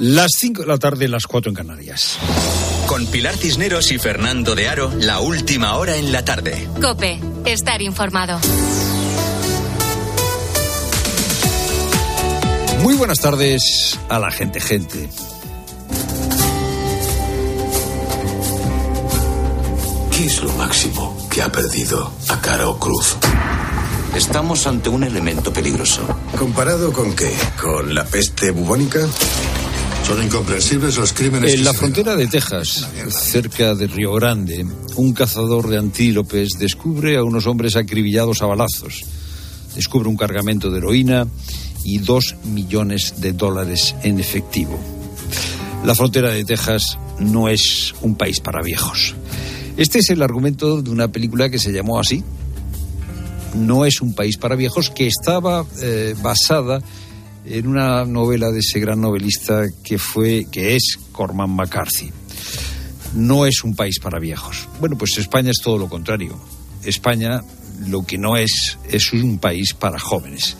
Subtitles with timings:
[0.00, 2.16] Las 5 de la tarde, las 4 en Canarias.
[2.86, 6.66] Con Pilar Cisneros y Fernando de Aro, la última hora en la tarde.
[6.80, 8.40] Cope, estar informado.
[12.82, 15.10] Muy buenas tardes a la gente, gente.
[20.16, 23.18] ¿Qué es lo máximo que ha perdido a Caro Cruz?
[24.14, 26.06] Estamos ante un elemento peligroso.
[26.38, 27.34] ¿Comparado con qué?
[27.60, 29.06] ¿Con la peste bubónica?
[30.04, 31.54] Son incomprensibles los crímenes.
[31.54, 37.22] En la frontera de Texas, cerca de Río Grande, un cazador de antílopes descubre a
[37.22, 39.04] unos hombres acribillados a balazos.
[39.74, 41.26] Descubre un cargamento de heroína
[41.84, 44.78] y dos millones de dólares en efectivo.
[45.84, 49.14] La frontera de Texas no es un país para viejos.
[49.76, 52.22] Este es el argumento de una película que se llamó así.
[53.54, 56.82] No es un país para viejos, que estaba eh, basada
[57.44, 62.10] en una novela de ese gran novelista que fue, que es Corman McCarthy.
[63.14, 64.68] No es un país para viejos.
[64.80, 66.38] Bueno, pues España es todo lo contrario.
[66.84, 67.40] España
[67.86, 70.56] lo que no es es un país para jóvenes.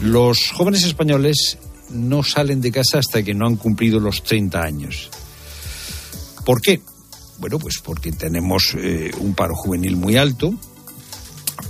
[0.00, 1.58] Los jóvenes españoles
[1.90, 5.10] no salen de casa hasta que no han cumplido los 30 años.
[6.44, 6.80] ¿Por qué?
[7.38, 10.52] Bueno, pues porque tenemos eh, un paro juvenil muy alto,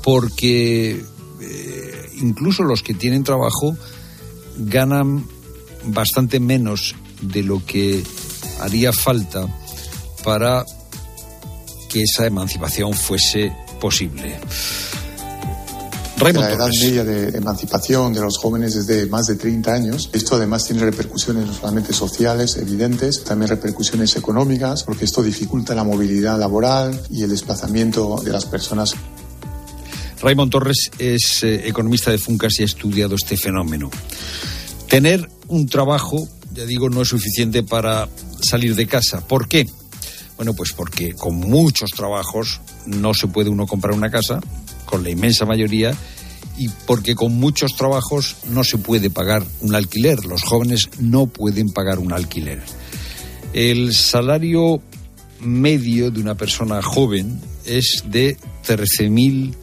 [0.02, 1.02] porque
[1.40, 3.76] eh, incluso los que tienen trabajo
[4.58, 5.26] ganan
[5.84, 8.02] bastante menos de lo que
[8.60, 9.46] haría falta
[10.24, 10.64] para
[11.88, 14.38] que esa emancipación fuese posible.
[16.20, 20.10] la edad media de emancipación de los jóvenes es de más de 30 años.
[20.12, 25.84] Esto además tiene repercusiones no solamente sociales evidentes, también repercusiones económicas, porque esto dificulta la
[25.84, 28.94] movilidad laboral y el desplazamiento de las personas.
[30.22, 33.90] Raymond Torres es eh, economista de Funcas y ha estudiado este fenómeno.
[34.88, 38.08] Tener un trabajo, ya digo, no es suficiente para
[38.42, 39.26] salir de casa.
[39.26, 39.66] ¿Por qué?
[40.36, 44.40] Bueno, pues porque con muchos trabajos no se puede uno comprar una casa,
[44.84, 45.94] con la inmensa mayoría,
[46.58, 50.26] y porque con muchos trabajos no se puede pagar un alquiler.
[50.26, 52.62] Los jóvenes no pueden pagar un alquiler.
[53.54, 54.82] El salario
[55.40, 58.36] medio de una persona joven es de
[58.66, 59.54] 13.000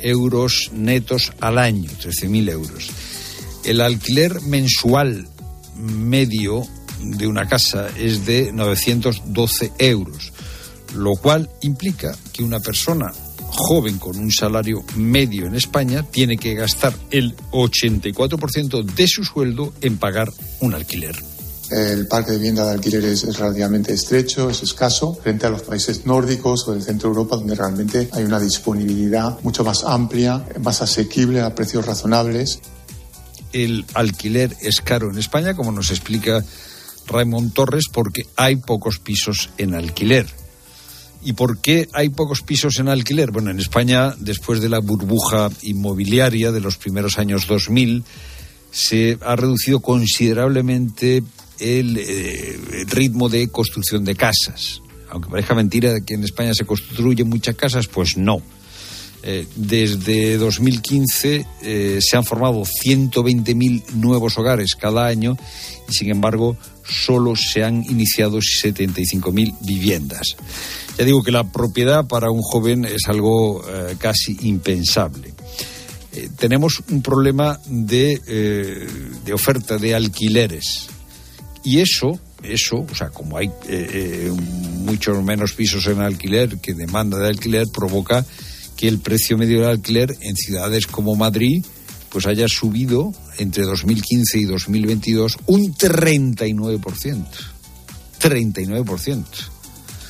[0.00, 2.90] euros netos al año, 13.000 euros.
[3.64, 5.28] El alquiler mensual
[5.76, 6.66] medio
[7.00, 10.32] de una casa es de 912 euros,
[10.94, 13.12] lo cual implica que una persona
[13.48, 19.72] joven con un salario medio en España tiene que gastar el 84% de su sueldo
[19.80, 21.25] en pagar un alquiler.
[21.70, 26.06] El parque de vivienda de alquileres es relativamente estrecho, es escaso, frente a los países
[26.06, 30.80] nórdicos o del centro de Europa, donde realmente hay una disponibilidad mucho más amplia, más
[30.82, 32.60] asequible a precios razonables.
[33.52, 36.44] El alquiler es caro en España, como nos explica
[37.08, 40.26] Raymond Torres, porque hay pocos pisos en alquiler.
[41.22, 43.32] ¿Y por qué hay pocos pisos en alquiler?
[43.32, 48.04] Bueno, en España, después de la burbuja inmobiliaria de los primeros años 2000,
[48.70, 51.24] se ha reducido considerablemente
[51.58, 54.80] el, eh, ritmo de construcción de casas.
[55.10, 58.42] Aunque parezca mentira que en España se construyen muchas casas, pues no.
[59.22, 65.36] Eh, desde 2015 eh, se han formado 120.000 nuevos hogares cada año
[65.88, 70.36] y, sin embargo, solo se han iniciado 75.000 viviendas.
[70.98, 73.62] Ya digo que la propiedad para un joven es algo
[73.98, 75.34] casi impensable.
[76.38, 78.86] tenemos un problema de
[79.34, 80.88] oferta de alquileres
[81.66, 84.32] y eso, eso, o sea, como hay eh, eh,
[84.84, 88.24] muchos menos pisos en alquiler que demanda de alquiler, provoca
[88.76, 91.64] que el precio medio del alquiler en ciudades como Madrid
[92.08, 97.26] pues haya subido entre 2015 y 2022 un 39%.
[98.20, 99.24] 39%.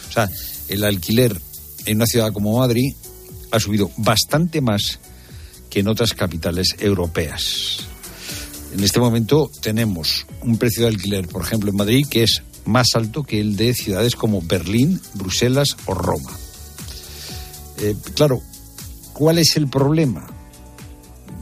[0.09, 0.29] O sea,
[0.69, 1.41] el alquiler
[1.87, 2.93] en una ciudad como Madrid
[3.51, 5.01] ha subido bastante más
[5.71, 7.79] que en otras capitales europeas.
[8.77, 12.89] En este momento tenemos un precio de alquiler, por ejemplo, en Madrid, que es más
[12.95, 16.31] alto que el de ciudades como Berlín, Bruselas o Roma.
[17.79, 18.43] Eh, claro,
[19.15, 20.27] ¿cuál es el problema?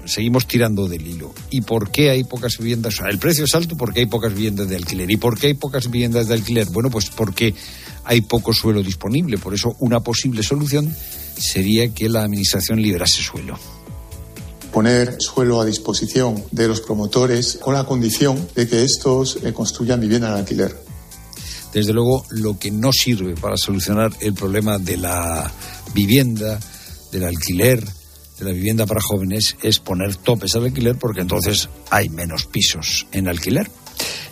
[0.04, 1.34] Seguimos tirando del hilo.
[1.50, 2.94] ¿Y por qué hay pocas viviendas?
[2.94, 5.10] O sea, el precio es alto porque hay pocas viviendas de alquiler.
[5.10, 6.68] ¿Y por qué hay pocas viviendas de alquiler?
[6.70, 7.52] Bueno, pues porque
[8.04, 9.38] hay poco suelo disponible.
[9.38, 10.94] Por eso una posible solución
[11.36, 13.58] sería que la Administración liberase suelo
[14.74, 20.00] poner suelo a disposición de los promotores con la condición de que estos eh, construyan
[20.00, 20.76] vivienda en alquiler.
[21.72, 25.48] Desde luego, lo que no sirve para solucionar el problema de la
[25.94, 26.58] vivienda,
[27.12, 32.08] del alquiler, de la vivienda para jóvenes, es poner topes al alquiler porque entonces hay
[32.08, 33.70] menos pisos en alquiler.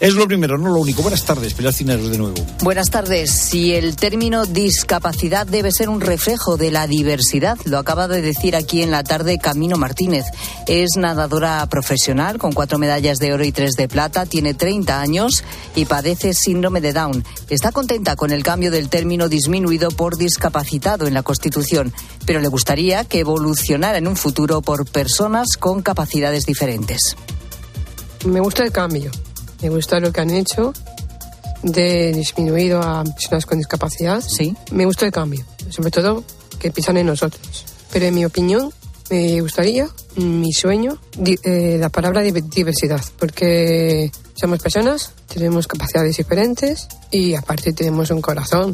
[0.02, 1.00] Es lo primero, no lo único.
[1.02, 2.34] Buenas tardes, Pilar Cineros de nuevo.
[2.60, 3.30] Buenas tardes.
[3.30, 8.56] Si el término discapacidad debe ser un reflejo de la diversidad, lo acaba de decir
[8.56, 10.24] aquí en la tarde Camino Martínez.
[10.66, 15.44] Es nadadora profesional con cuatro medallas de oro y tres de plata, tiene 30 años
[15.76, 17.24] y padece síndrome de Down.
[17.48, 21.92] Está contenta con el cambio del término disminuido por discapacitado en la Constitución,
[22.26, 27.14] pero le gustaría que evolucionara en un futuro por personas con capacidades diferentes.
[28.24, 29.12] Me gusta el cambio
[29.62, 30.72] me gusta lo que han hecho
[31.62, 34.20] de disminuido a personas con discapacidad.
[34.20, 34.56] Sí.
[34.72, 36.24] Me gusta el cambio, sobre todo
[36.58, 37.64] que piensan en nosotros.
[37.92, 38.72] Pero en mi opinión,
[39.10, 40.98] me gustaría, mi sueño,
[41.44, 48.72] eh, la palabra diversidad, porque somos personas, tenemos capacidades diferentes y aparte tenemos un corazón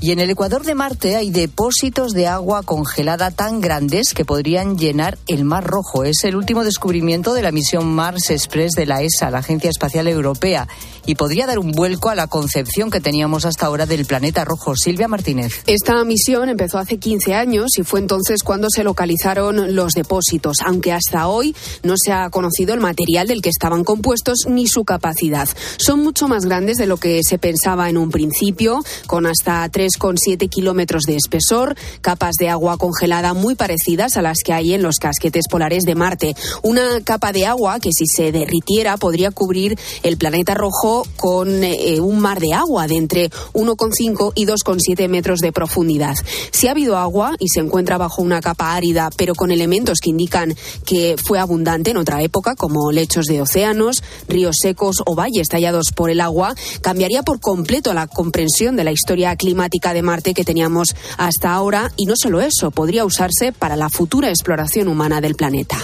[0.00, 4.78] y en el Ecuador de Marte hay depósitos de agua congelada tan grandes que podrían
[4.78, 6.04] llenar el Mar Rojo.
[6.04, 10.06] Es el último descubrimiento de la misión Mars Express de la ESA, la Agencia Espacial
[10.06, 10.68] Europea,
[11.08, 14.76] y podría dar un vuelco a la concepción que teníamos hasta ahora del planeta rojo.
[14.76, 15.62] Silvia Martínez.
[15.66, 20.92] Esta misión empezó hace 15 años y fue entonces cuando se localizaron los depósitos, aunque
[20.92, 25.48] hasta hoy no se ha conocido el material del que estaban compuestos ni su capacidad.
[25.78, 29.96] Son mucho más grandes de lo que se pensaba en un principio, con hasta tres
[29.96, 34.74] con 7 kilómetros de espesor, capas de agua congelada muy parecidas a las que hay
[34.74, 36.36] en los casquetes polares de Marte.
[36.62, 42.00] Una capa de agua que si se derritiera podría cubrir el planeta rojo con eh,
[42.00, 46.14] un mar de agua de entre 1,5 y 2,7 metros de profundidad.
[46.50, 50.10] Si ha habido agua y se encuentra bajo una capa árida, pero con elementos que
[50.10, 50.54] indican
[50.84, 55.92] que fue abundante en otra época, como lechos de océanos, ríos secos o valles tallados
[55.92, 60.44] por el agua, cambiaría por completo la comprensión de la historia climática de Marte que
[60.44, 65.34] teníamos hasta ahora y no solo eso, podría usarse para la futura exploración humana del
[65.34, 65.78] planeta.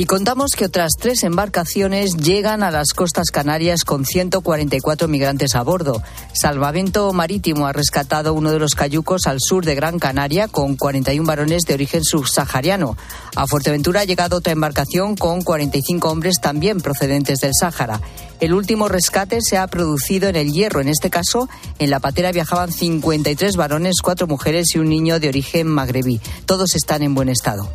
[0.00, 5.62] Y contamos que otras tres embarcaciones llegan a las costas canarias con 144 migrantes a
[5.62, 6.02] bordo.
[6.32, 11.26] Salvamento Marítimo ha rescatado uno de los cayucos al sur de Gran Canaria con 41
[11.26, 12.96] varones de origen subsahariano.
[13.36, 18.00] A Fuerteventura ha llegado otra embarcación con 45 hombres también procedentes del Sáhara.
[18.40, 20.80] El último rescate se ha producido en el Hierro.
[20.80, 21.48] En este caso,
[21.78, 26.20] en la patera viajaban 53 varones, cuatro mujeres y un niño de origen magrebí.
[26.46, 27.70] Todos están en buen estado.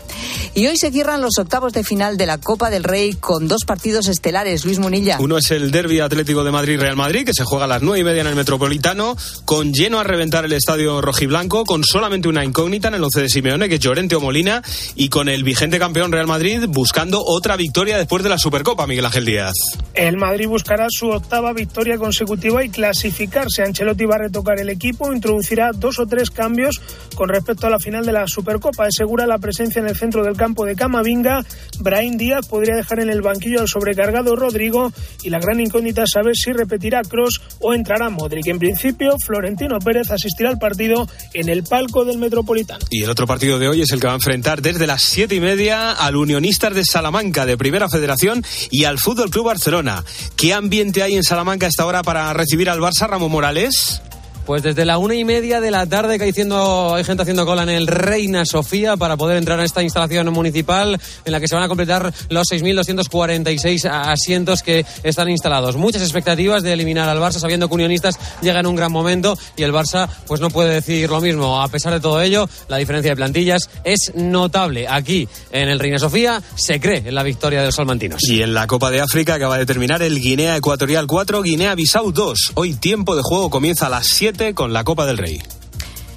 [0.56, 3.66] Y hoy se cierran los octavos de final de la Copa del Rey con dos
[3.66, 4.66] partidos estelares.
[4.66, 5.18] Luis Munilla.
[5.20, 8.04] Uno es el Derby Atlético de Madrid-Real Madrid, que se juega a las nueve y
[8.04, 9.16] media en el Metropolitano,
[9.46, 13.30] con lleno a reventar el estadio rojiblanco, con solamente una incógnita en el once de
[13.30, 14.64] Simeone, que es Llorente o Molina,
[14.96, 19.06] y con el vigente campeón Real Madrid buscando otra victoria después de la Supercopa, Miguel
[19.06, 19.54] Ángel Díaz.
[19.94, 23.62] El Madrid buscará su octava victoria consecutiva y clasificarse.
[23.62, 26.80] Ancelotti va a retocar el equipo, introducirá dos o tres cambios
[27.14, 28.86] con respecto a la final de la Supercopa.
[28.86, 31.44] Asegura la presencia en el centro del campo de Camavinga.
[31.80, 34.94] Brahim Díaz podría dejar en el banquillo al sobrecargado Rodrigo
[35.24, 38.48] y la gran incógnita es saber si repetirá Cross o entrará Modric.
[38.48, 42.86] En principio, Florentino Pérez asistirá al partido en el palco del Metropolitano.
[42.90, 45.36] Y el otro partido de hoy es el que va a enfrentar desde las siete
[45.36, 48.42] y media al Unionistas de Salamanca de Primera Federación
[48.72, 50.06] y al Fútbol Club Barcelona.
[50.46, 54.00] ¿Qué ambiente hay en Salamanca a esta hora para recibir al Barça, Ramón Morales?
[54.46, 57.64] Pues desde la una y media de la tarde que hay, hay gente haciendo cola
[57.64, 61.56] en el Reina Sofía para poder entrar a esta instalación municipal en la que se
[61.56, 65.78] van a completar los 6.246 asientos que están instalados.
[65.78, 69.64] Muchas expectativas de eliminar al Barça sabiendo que Unionistas llega en un gran momento y
[69.64, 71.60] el Barça pues no puede decir lo mismo.
[71.60, 74.88] A pesar de todo ello, la diferencia de plantillas es notable.
[74.88, 78.22] Aquí en el Reina Sofía se cree en la victoria de los salmantinos.
[78.30, 82.12] Y en la Copa de África acaba de terminar el Guinea Ecuatorial 4, Guinea Bissau
[82.12, 82.52] 2.
[82.54, 85.42] Hoy tiempo de juego comienza a las 7 con la Copa del Rey.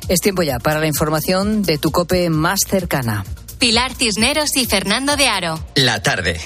[0.08, 3.25] Es tiempo ya para la información de tu cope más cercana.
[3.58, 5.58] Pilar Cisneros y Fernando de Aro.
[5.76, 6.40] La tarde.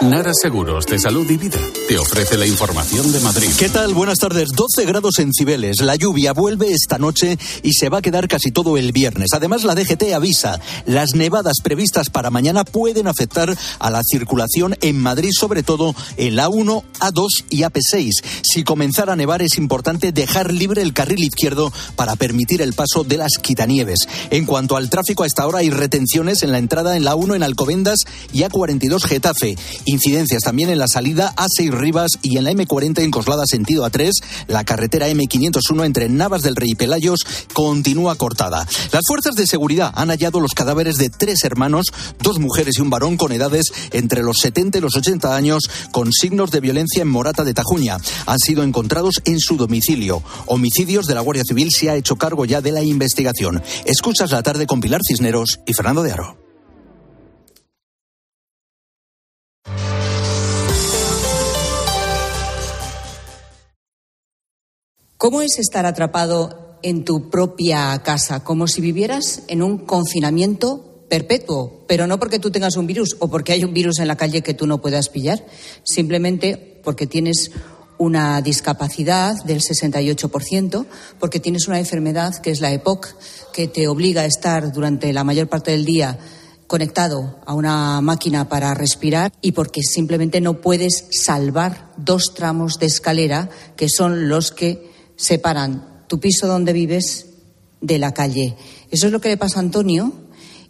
[0.00, 1.58] Nara Seguros de Salud y Vida
[1.98, 3.48] ofrece la información de Madrid.
[3.58, 3.94] ¿Qué tal?
[3.94, 4.48] Buenas tardes.
[4.54, 5.80] 12 grados en Cibeles.
[5.80, 9.28] La lluvia vuelve esta noche y se va a quedar casi todo el viernes.
[9.32, 14.98] Además, la DGT avisa, las nevadas previstas para mañana pueden afectar a la circulación en
[14.98, 18.10] Madrid, sobre todo en la 1, A2 y AP6.
[18.42, 23.04] Si comenzara a nevar es importante dejar libre el carril izquierdo para permitir el paso
[23.04, 24.08] de las quitanieves.
[24.30, 27.34] En cuanto al tráfico, a esta hora hay retenciones en la entrada en la 1
[27.34, 28.00] en Alcobendas
[28.32, 33.10] y A42 Getafe Incidencias también en la salida A6 Rivas y en la M40 en
[33.10, 34.10] Coslada sentido A3.
[34.46, 38.66] La carretera M501 entre Navas del Rey y Pelayos continúa cortada.
[38.92, 41.86] Las fuerzas de seguridad han hallado los cadáveres de tres hermanos,
[42.20, 46.12] dos mujeres y un varón con edades entre los 70 y los 80 años con
[46.12, 47.98] signos de violencia en Morata de Tajuña.
[48.26, 50.22] Han sido encontrados en su domicilio.
[50.46, 53.62] Homicidios de la Guardia Civil se ha hecho cargo ya de la investigación.
[53.84, 56.41] Escuchas la tarde con Pilar Cisneros y Fernando de Aro.
[65.22, 68.42] ¿Cómo es estar atrapado en tu propia casa?
[68.42, 73.28] Como si vivieras en un confinamiento perpetuo, pero no porque tú tengas un virus o
[73.30, 75.46] porque hay un virus en la calle que tú no puedas pillar,
[75.84, 77.52] simplemente porque tienes
[77.98, 80.86] una discapacidad del 68%,
[81.20, 83.14] porque tienes una enfermedad que es la EPOC,
[83.52, 86.18] que te obliga a estar durante la mayor parte del día
[86.66, 92.86] conectado a una máquina para respirar y porque simplemente no puedes salvar dos tramos de
[92.86, 94.90] escalera que son los que
[95.22, 97.26] separan tu piso donde vives
[97.80, 98.56] de la calle.
[98.90, 100.12] Eso es lo que le pasa a Antonio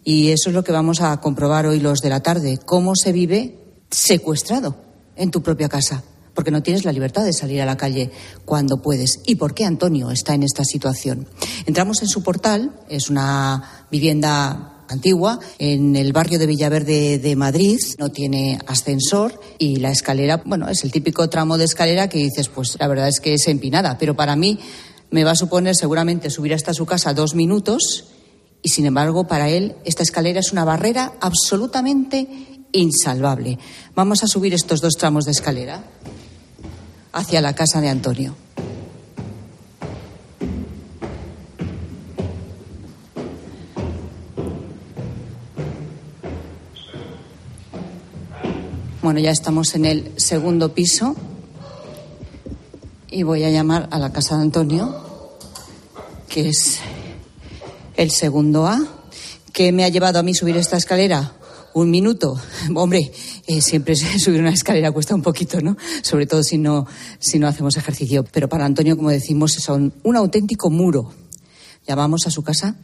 [0.03, 3.11] y eso es lo que vamos a comprobar hoy los de la tarde, cómo se
[3.11, 3.57] vive
[3.89, 4.77] secuestrado
[5.15, 8.11] en tu propia casa porque no tienes la libertad de salir a la calle
[8.45, 9.21] cuando puedes.
[9.25, 11.27] ¿Y por qué Antonio está en esta situación?
[11.65, 17.79] Entramos en su portal, es una vivienda antigua en el barrio de Villaverde de Madrid,
[17.97, 22.49] no tiene ascensor y la escalera, bueno, es el típico tramo de escalera que dices,
[22.49, 24.59] pues la verdad es que es empinada, pero para mí
[25.11, 28.05] me va a suponer seguramente subir hasta su casa dos minutos
[28.61, 32.27] y sin embargo para él esta escalera es una barrera absolutamente
[32.71, 33.59] insalvable.
[33.95, 35.83] Vamos a subir estos dos tramos de escalera
[37.11, 38.35] hacia la casa de Antonio.
[49.13, 51.15] Bueno, ya estamos en el segundo piso
[53.11, 55.03] y voy a llamar a la casa de Antonio,
[56.27, 56.79] que es
[57.95, 58.83] el segundo A.
[59.51, 61.33] ¿Qué me ha llevado a mí subir esta escalera?
[61.75, 62.41] un minuto.
[62.75, 63.11] Hombre,
[63.45, 65.77] eh, siempre subir una escalera cuesta un poquito, ¿no?
[66.01, 66.87] Sobre todo si no,
[67.19, 68.25] si no hacemos ejercicio.
[68.31, 71.13] Pero para Antonio, como decimos, es un, un auténtico muro.
[71.85, 72.77] Llamamos a su casa.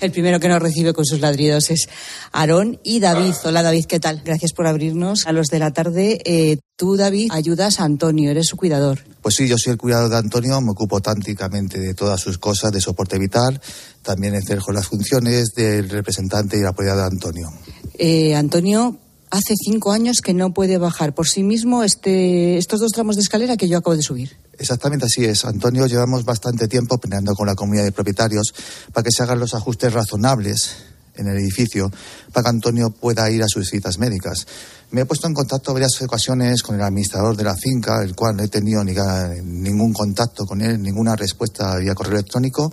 [0.00, 1.86] El primero que nos recibe con sus ladridos es
[2.32, 3.34] Aarón y David.
[3.44, 4.22] Hola David, ¿qué tal?
[4.24, 6.22] Gracias por abrirnos a los de la tarde.
[6.24, 9.00] Eh, tú, David, ayudas a Antonio, eres su cuidador.
[9.20, 12.72] Pues sí, yo soy el cuidador de Antonio, me ocupo tácticamente de todas sus cosas,
[12.72, 13.60] de soporte vital,
[14.02, 17.48] también ejerzo las funciones del representante y apoyado de Antonio.
[17.98, 18.96] Eh, Antonio,
[19.28, 23.22] hace cinco años que no puede bajar por sí mismo este, estos dos tramos de
[23.22, 24.30] escalera que yo acabo de subir.
[24.60, 25.46] Exactamente así es.
[25.46, 28.52] Antonio, llevamos bastante tiempo peleando con la comunidad de propietarios
[28.92, 30.76] para que se hagan los ajustes razonables
[31.14, 31.90] en el edificio
[32.30, 34.46] para que Antonio pueda ir a sus citas médicas.
[34.90, 38.36] Me he puesto en contacto varias ocasiones con el administrador de la finca, el cual
[38.36, 38.92] no he tenido ni,
[39.44, 42.70] ningún contacto con él, ninguna respuesta vía correo electrónico.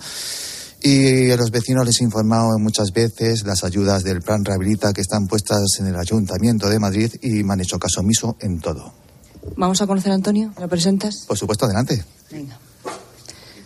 [0.82, 5.01] Y a los vecinos les he informado muchas veces las ayudas del plan Rehabilita que
[5.01, 9.07] están puestas en el Ayuntamiento de Madrid y me han hecho caso omiso en todo.
[9.56, 10.53] Vamos a conocer a Antonio.
[10.60, 11.25] ¿Lo presentas?
[11.27, 12.03] Por supuesto, adelante.
[12.32, 12.58] Venga.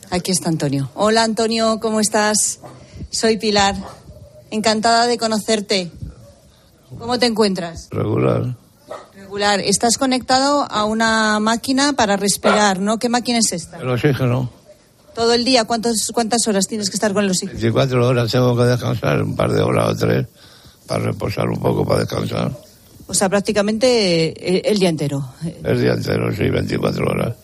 [0.10, 0.90] Aquí está Antonio.
[0.96, 2.60] Hola Antonio, ¿cómo estás?
[3.10, 3.76] Soy Pilar.
[4.50, 5.92] Encantada de conocerte.
[7.00, 7.88] ¿Cómo te encuentras?
[7.92, 8.56] Regular.
[9.16, 9.62] Regular.
[9.62, 12.98] Estás conectado a una máquina para respirar, ¿no?
[12.98, 13.78] ¿Qué máquina es esta?
[13.78, 14.50] El oxígeno.
[15.16, 15.64] ¿Todo el día?
[15.64, 17.54] ¿Cuántos, ¿Cuántas horas tienes que estar con el oxígeno?
[17.54, 20.28] 24 horas tengo que descansar, un par de horas o tres,
[20.88, 22.52] para reposar un poco, para descansar.
[23.12, 25.22] O sea, prácticamente el, día entero.
[25.66, 27.36] El día entero, sí, 24 horas.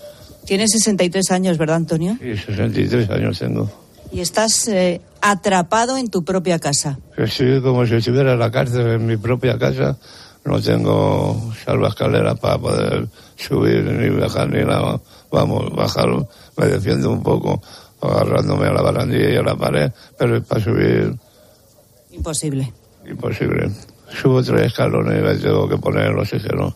[0.46, 2.18] Tienes 63 años, ¿verdad, Antonio?
[2.22, 3.70] Sí, 63 años tengo.
[4.14, 6.98] Y estás eh, atrapado en tu propia casa.
[7.28, 9.98] Sí, como si estuviera en la cárcel, en mi propia casa.
[10.46, 11.52] No tengo
[11.86, 15.02] escalera para poder subir ni bajar ni nada.
[15.34, 16.08] Vamos, bajar,
[16.56, 17.62] me defiendo un poco,
[18.00, 21.14] agarrándome a la barandilla y a la pared, pero para subir...
[22.14, 22.72] Imposible.
[23.06, 23.70] Imposible
[24.14, 26.76] subo tres escalones y me tengo que poner el oxígeno.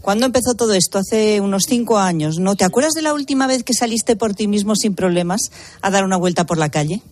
[0.00, 0.98] ¿Cuándo empezó todo esto?
[0.98, 2.54] Hace unos cinco años, ¿no?
[2.54, 5.50] ¿Te acuerdas de la última vez que saliste por ti mismo sin problemas
[5.82, 7.02] a dar una vuelta por la calle?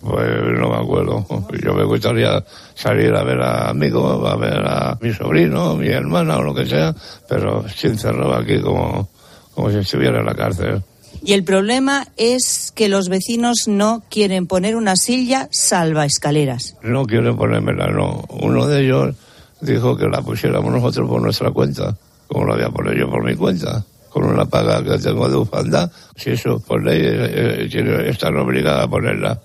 [0.00, 1.26] Pues no me acuerdo.
[1.62, 6.36] Yo me gustaría salir a ver a amigos, a ver a mi sobrino, mi hermana
[6.36, 6.94] o lo que sea,
[7.28, 9.08] pero estoy encerrado aquí como,
[9.54, 10.82] como si estuviera en la cárcel.
[11.26, 16.76] Y el problema es que los vecinos no quieren poner una silla salva escaleras.
[16.82, 18.24] No quieren ponérmela, no.
[18.28, 19.16] Uno de ellos
[19.62, 21.96] dijo que la pusiéramos nosotros por nuestra cuenta,
[22.28, 25.36] como la voy a poner yo por mi cuenta, con una paga que tengo de
[25.36, 25.90] bufanda.
[26.14, 29.40] Si eso por ley eh, eh, estar obligada a ponerla,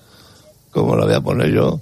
[0.72, 1.80] como la voy a poner yo,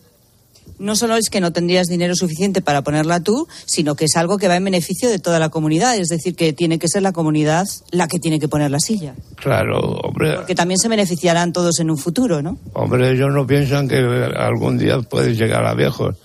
[0.80, 4.38] no solo es que no tendrías dinero suficiente para ponerla tú, sino que es algo
[4.38, 5.98] que va en beneficio de toda la comunidad.
[5.98, 9.16] Es decir, que tiene que ser la comunidad la que tiene que poner la silla.
[9.36, 10.36] Claro, hombre.
[10.36, 12.58] Porque también se beneficiarán todos en un futuro, ¿no?
[12.74, 16.16] Hombre, ellos no piensan que algún día pueden llegar a viejos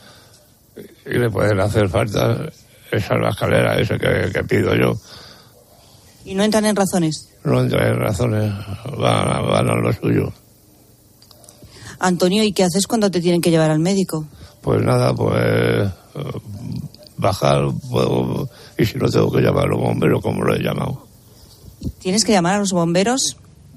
[1.06, 2.50] y le pueden hacer falta
[2.90, 4.97] esa escalera, ese que, que pido yo.
[6.25, 7.28] ¿Y no entran en razones?
[7.44, 8.52] No entran en razones,
[8.97, 10.32] van, van a lo suyo.
[12.02, 14.26] Antonio, ¿y qué haces cuando te tienen que llevar al médico?
[14.61, 15.88] Pues nada, pues
[17.16, 21.06] bajar, puedo, y si no tengo que llamar a los bomberos, como lo he llamado.
[22.00, 23.37] Tienes que llamar a los bomberos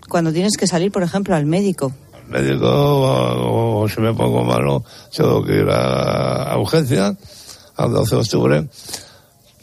[0.10, 1.94] cuando tienes que salir, por ejemplo, al médico.
[2.13, 4.84] Al médico, o, o si me pongo malo,
[5.15, 7.15] tengo que ir a, a urgencia
[7.77, 8.70] al 12 de octubre,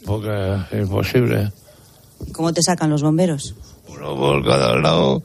[0.05, 1.51] porque es imposible.
[2.31, 3.55] ¿Cómo te sacan los bomberos?
[3.89, 5.21] Uno por cada lado,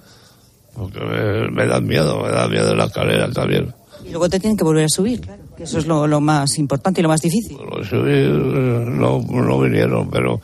[0.78, 3.74] porque me, me dan miedo, me da miedo la escalera también.
[4.04, 5.42] Y luego te tienen que volver a subir, claro.
[5.56, 7.58] Que eso es lo, lo más importante y lo más difícil.
[7.88, 10.40] Subir no, no vinieron, pero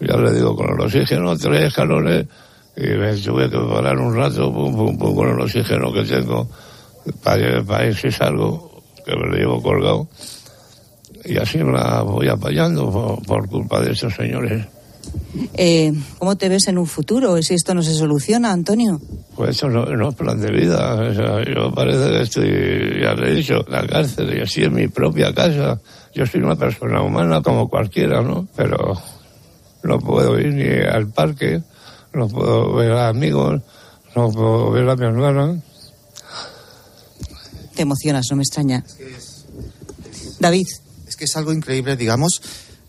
[0.00, 2.26] ya le digo, con el oxígeno, tres escalones,
[2.76, 6.48] y me tuve que parar un rato pum, pum, pum, con el oxígeno que tengo,
[7.22, 10.08] para, para si salgo, que me lo llevo colgado.
[11.24, 14.64] Y así me la voy apañando por, por culpa de estos señores.
[15.54, 19.00] Eh, ¿Cómo te ves en un futuro si esto no se soluciona, Antonio?
[19.36, 20.94] Pues eso no, no es plan de vida.
[20.94, 24.62] O sea, yo parece que estoy, ya le he dicho, en la cárcel y así
[24.62, 25.80] en mi propia casa.
[26.14, 28.48] Yo soy una persona humana como cualquiera, ¿no?
[28.56, 29.00] Pero
[29.82, 31.62] no puedo ir ni al parque,
[32.12, 33.62] no puedo ver a amigos,
[34.16, 35.60] no puedo ver a mi hermana.
[37.74, 38.84] Te emocionas, no me extraña.
[40.40, 40.66] David.
[41.06, 42.42] Es que es algo increíble, digamos,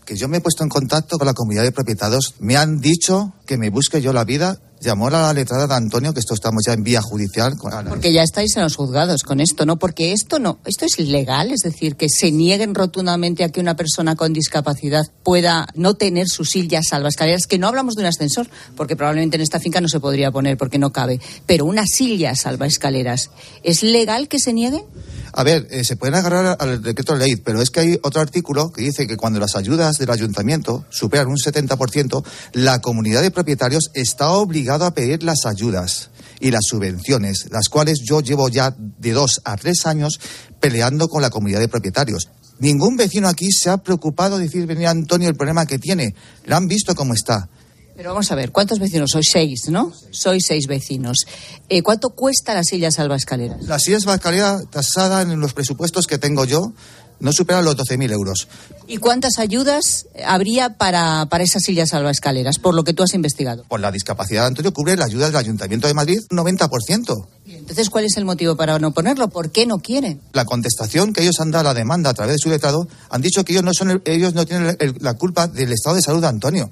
[0.04, 3.32] que yo me he puesto en contacto con la comunidad de propietarios, me han dicho
[3.50, 6.62] que me busque yo la vida, llamó a la letrada de Antonio, que esto estamos
[6.64, 7.56] ya en vía judicial.
[7.88, 9.76] Porque ya estáis en los juzgados con esto, ¿no?
[9.76, 13.74] Porque esto no, esto es ilegal, es decir, que se nieguen rotundamente a que una
[13.74, 18.48] persona con discapacidad pueda no tener su silla salvaescaleras, que no hablamos de un ascensor,
[18.76, 22.36] porque probablemente en esta finca no se podría poner porque no cabe, pero una silla
[22.36, 23.30] salvaescaleras,
[23.64, 24.84] ¿es legal que se nieguen?
[25.32, 28.72] A ver, eh, se pueden agarrar al decreto ley, pero es que hay otro artículo
[28.72, 33.90] que dice que cuando las ayudas del ayuntamiento superan un 70%, la comunidad de propietarios
[33.94, 39.12] está obligada a pedir las ayudas y las subvenciones, las cuales yo llevo ya de
[39.12, 40.20] dos a tres años
[40.60, 42.28] peleando con la comunidad de propietarios.
[42.58, 46.14] Ningún vecino aquí se ha preocupado de decir, venir Antonio, el problema que tiene.
[46.44, 47.48] Lo han visto cómo está.
[47.96, 49.10] Pero vamos a ver, ¿cuántos vecinos?
[49.10, 49.90] Sois seis, ¿no?
[50.10, 51.26] Sois seis vecinos.
[51.70, 53.62] Eh, ¿Cuánto cuesta la silla salvaescaleras?
[53.62, 56.74] La silla escalera tasada en los presupuestos que tengo yo
[57.20, 58.48] no supera los 12.000 euros.
[58.88, 63.64] ¿Y cuántas ayudas habría para, para esas sillas salvaescaleras, por lo que tú has investigado?
[63.68, 67.26] Por la discapacidad, Antonio, cubre la ayuda del Ayuntamiento de Madrid un 90%.
[67.46, 69.28] Entonces, ¿cuál es el motivo para no ponerlo?
[69.28, 70.20] ¿Por qué no quieren?
[70.32, 73.20] La contestación que ellos han dado a la demanda a través de su letrado han
[73.22, 76.02] dicho que ellos no, son el- ellos no tienen el- la culpa del estado de
[76.02, 76.70] salud de Antonio.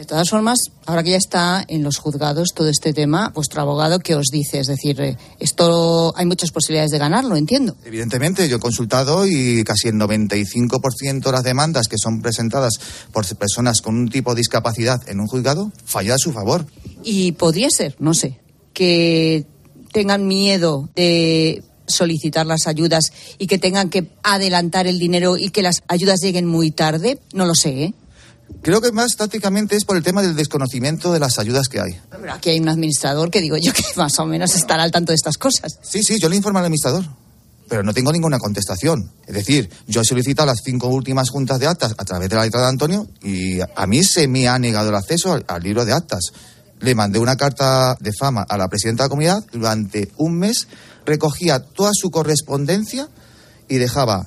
[0.00, 3.98] De todas formas, ahora que ya está en los juzgados todo este tema, vuestro abogado,
[3.98, 4.58] ¿qué os dice?
[4.58, 7.76] Es decir, eh, esto hay muchas posibilidades de ganarlo, entiendo.
[7.84, 12.80] Evidentemente, yo he consultado y casi el 95% de las demandas que son presentadas
[13.12, 16.64] por personas con un tipo de discapacidad en un juzgado falla a su favor.
[17.04, 18.40] Y podría ser, no sé,
[18.72, 19.44] que
[19.92, 25.60] tengan miedo de solicitar las ayudas y que tengan que adelantar el dinero y que
[25.60, 27.94] las ayudas lleguen muy tarde, no lo sé, ¿eh?
[28.62, 31.98] Creo que más tácticamente es por el tema del desconocimiento de las ayudas que hay.
[32.10, 35.12] Pero aquí hay un administrador que digo yo que más o menos estará al tanto
[35.12, 35.78] de estas cosas.
[35.82, 37.04] Sí, sí, yo le informo al administrador,
[37.68, 39.12] pero no tengo ninguna contestación.
[39.26, 42.44] Es decir, yo he solicitado las cinco últimas juntas de actas a través de la
[42.44, 45.84] letra de Antonio y a mí se me ha negado el acceso al, al libro
[45.84, 46.20] de actas.
[46.80, 49.44] Le mandé una carta de fama a la presidenta de la comunidad.
[49.52, 50.66] Durante un mes
[51.06, 53.08] recogía toda su correspondencia
[53.68, 54.26] y dejaba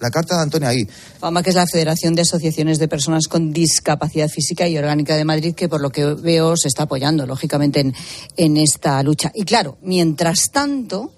[0.00, 0.86] la carta de Antonio ahí.
[1.18, 5.24] FAMA, que es la Federación de Asociaciones de Personas con Discapacidad Física y Orgánica de
[5.24, 7.94] Madrid, que por lo que veo se está apoyando, lógicamente, en,
[8.36, 9.32] en esta lucha.
[9.34, 11.12] Y claro, mientras tanto,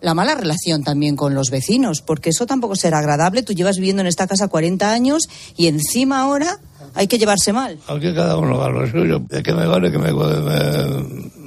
[0.00, 3.42] la mala relación también con los vecinos, porque eso tampoco será agradable.
[3.42, 6.58] Tú llevas viviendo en esta casa 40 años y encima ahora
[6.94, 7.78] hay que llevarse mal.
[7.88, 9.20] Aquí cada uno a lo suyo.
[9.20, 11.04] ¿De qué me vale que me, me,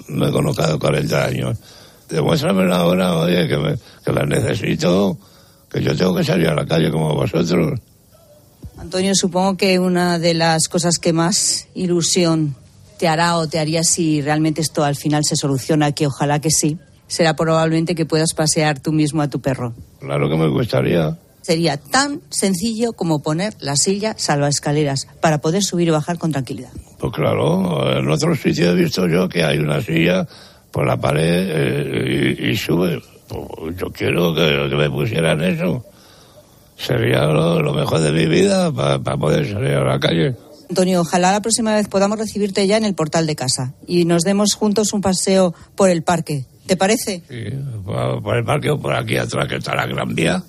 [0.07, 1.57] me he conocido 40 años?
[2.09, 5.17] Demuéstrame ahora, oye, que, me, que la necesito,
[5.75, 7.79] que yo tengo que salir a la calle como vosotros.
[8.77, 12.55] Antonio, supongo que una de las cosas que más ilusión
[12.97, 16.49] te hará o te haría si realmente esto al final se soluciona, que ojalá que
[16.49, 19.73] sí, será probablemente que puedas pasear tú mismo a tu perro.
[19.99, 21.17] Claro que me gustaría.
[21.41, 26.71] Sería tan sencillo como poner la silla salvaescaleras para poder subir y bajar con tranquilidad.
[26.99, 30.25] Pues claro, en otros sitios he visto yo que hay una silla
[30.71, 33.01] por la pared eh, y, y, sube.
[33.27, 35.85] Pues yo quiero que, que, me pusieran eso.
[36.77, 40.35] Sería lo, lo mejor de mi vida para pa poder salir a la calle.
[40.69, 44.23] Antonio, ojalá la próxima vez podamos recibirte ya en el portal de casa y nos
[44.23, 46.45] demos juntos un paseo por el parque.
[46.65, 47.21] ¿Te parece?
[47.29, 47.45] Sí,
[47.85, 50.43] por, por el parque o por aquí atrás que está la Gran Vía.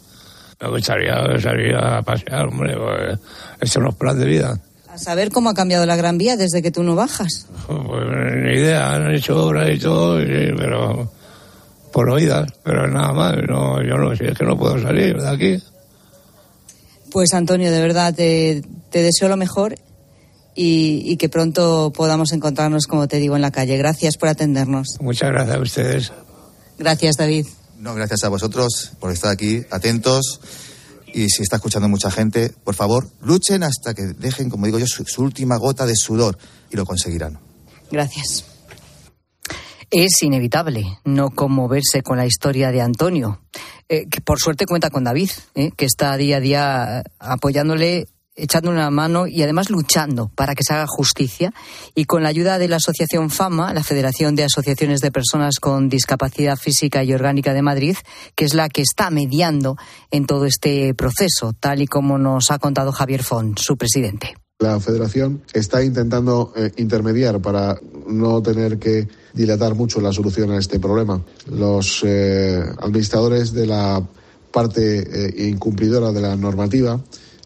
[0.60, 2.74] Me gustaría salir a pasear, hombre.
[2.76, 3.18] Pues,
[3.60, 4.58] esto no es plan de vida.
[4.88, 7.46] A saber cómo ha cambiado la Gran Vía desde que tú no bajas.
[7.66, 8.04] Pues
[8.44, 10.18] ni idea, han hecho obras y todo,
[10.56, 11.10] pero
[11.96, 13.37] por oídas, pero nada más.
[13.48, 15.62] No, yo no sé, es que no puedo salir de aquí.
[17.11, 19.76] Pues Antonio, de verdad te, te deseo lo mejor
[20.54, 23.78] y, y que pronto podamos encontrarnos, como te digo, en la calle.
[23.78, 24.98] Gracias por atendernos.
[25.00, 26.12] Muchas gracias a ustedes.
[26.76, 27.46] Gracias, David.
[27.78, 30.42] No, gracias a vosotros por estar aquí, atentos.
[31.14, 34.87] Y si está escuchando mucha gente, por favor, luchen hasta que dejen, como digo yo,
[34.87, 36.37] su, su última gota de sudor
[36.70, 37.38] y lo conseguirán.
[37.90, 38.55] Gracias.
[39.90, 43.40] Es inevitable no conmoverse con la historia de Antonio,
[43.88, 48.79] eh, que por suerte cuenta con David, eh, que está día a día apoyándole, echándole
[48.79, 51.53] una mano y además luchando para que se haga justicia.
[51.94, 55.88] Y con la ayuda de la Asociación FAMA, la Federación de Asociaciones de Personas con
[55.88, 57.96] Discapacidad Física y Orgánica de Madrid,
[58.35, 59.77] que es la que está mediando
[60.11, 64.35] en todo este proceso, tal y como nos ha contado Javier Font, su presidente.
[64.59, 70.59] La federación está intentando eh, intermediar para no tener que dilatar mucho la solución a
[70.59, 71.22] este problema.
[71.51, 74.03] Los eh, administradores de la
[74.51, 76.99] parte eh, incumplidora de la normativa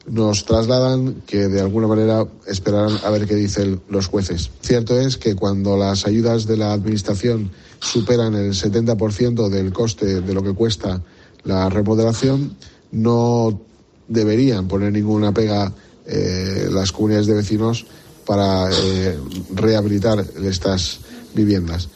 [0.06, 4.50] nos trasladan que de alguna manera esperarán a ver qué dicen los jueces.
[4.60, 7.50] Cierto es que cuando las ayudas de la administración
[7.80, 11.02] superan el 70% del coste de lo que cuesta
[11.44, 12.56] la remodelación,
[12.92, 13.60] no
[14.08, 15.72] deberían poner ninguna pega
[16.06, 17.86] eh, las comunidades de vecinos
[18.26, 19.18] para eh,
[19.54, 21.00] rehabilitar estas
[21.34, 21.88] viviendas.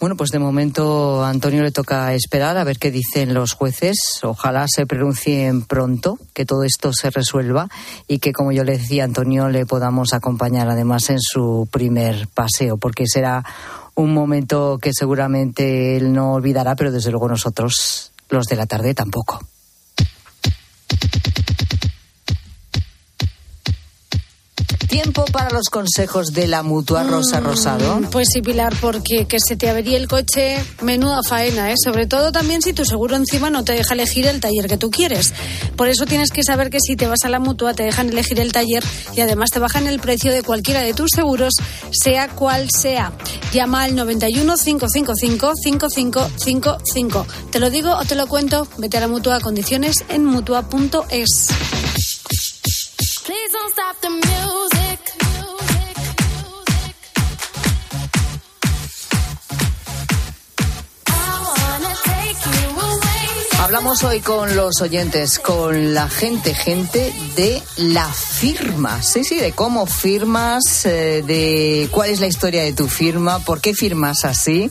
[0.00, 4.20] Bueno, pues de momento Antonio le toca esperar a ver qué dicen los jueces.
[4.22, 7.68] Ojalá se pronuncien pronto, que todo esto se resuelva
[8.06, 12.78] y que, como yo le decía Antonio, le podamos acompañar además en su primer paseo,
[12.78, 13.44] porque será
[13.94, 18.94] un momento que seguramente él no olvidará, pero desde luego nosotros, los de la tarde,
[18.94, 19.40] tampoco.
[24.88, 28.00] Tiempo para los consejos de la mutua Rosa Rosado.
[28.10, 31.74] Pues sí, Pilar, porque que se te avería el coche, menuda faena, ¿eh?
[31.82, 34.90] Sobre todo también si tu seguro encima no te deja elegir el taller que tú
[34.90, 35.34] quieres.
[35.76, 38.40] Por eso tienes que saber que si te vas a la mutua te dejan elegir
[38.40, 38.82] el taller
[39.14, 41.52] y además te bajan el precio de cualquiera de tus seguros,
[41.90, 43.12] sea cual sea.
[43.52, 47.26] Llama al 91 555 5555.
[47.50, 48.66] ¿Te lo digo o te lo cuento?
[48.78, 51.48] Vete a la mutua condiciones en mutua.es.
[53.28, 54.77] Please don't stop the music.
[63.68, 69.02] Hablamos hoy con los oyentes, con la gente, gente de la firma.
[69.02, 73.60] Sí, sí, de cómo firmas, eh, de cuál es la historia de tu firma, por
[73.60, 74.70] qué firmas así,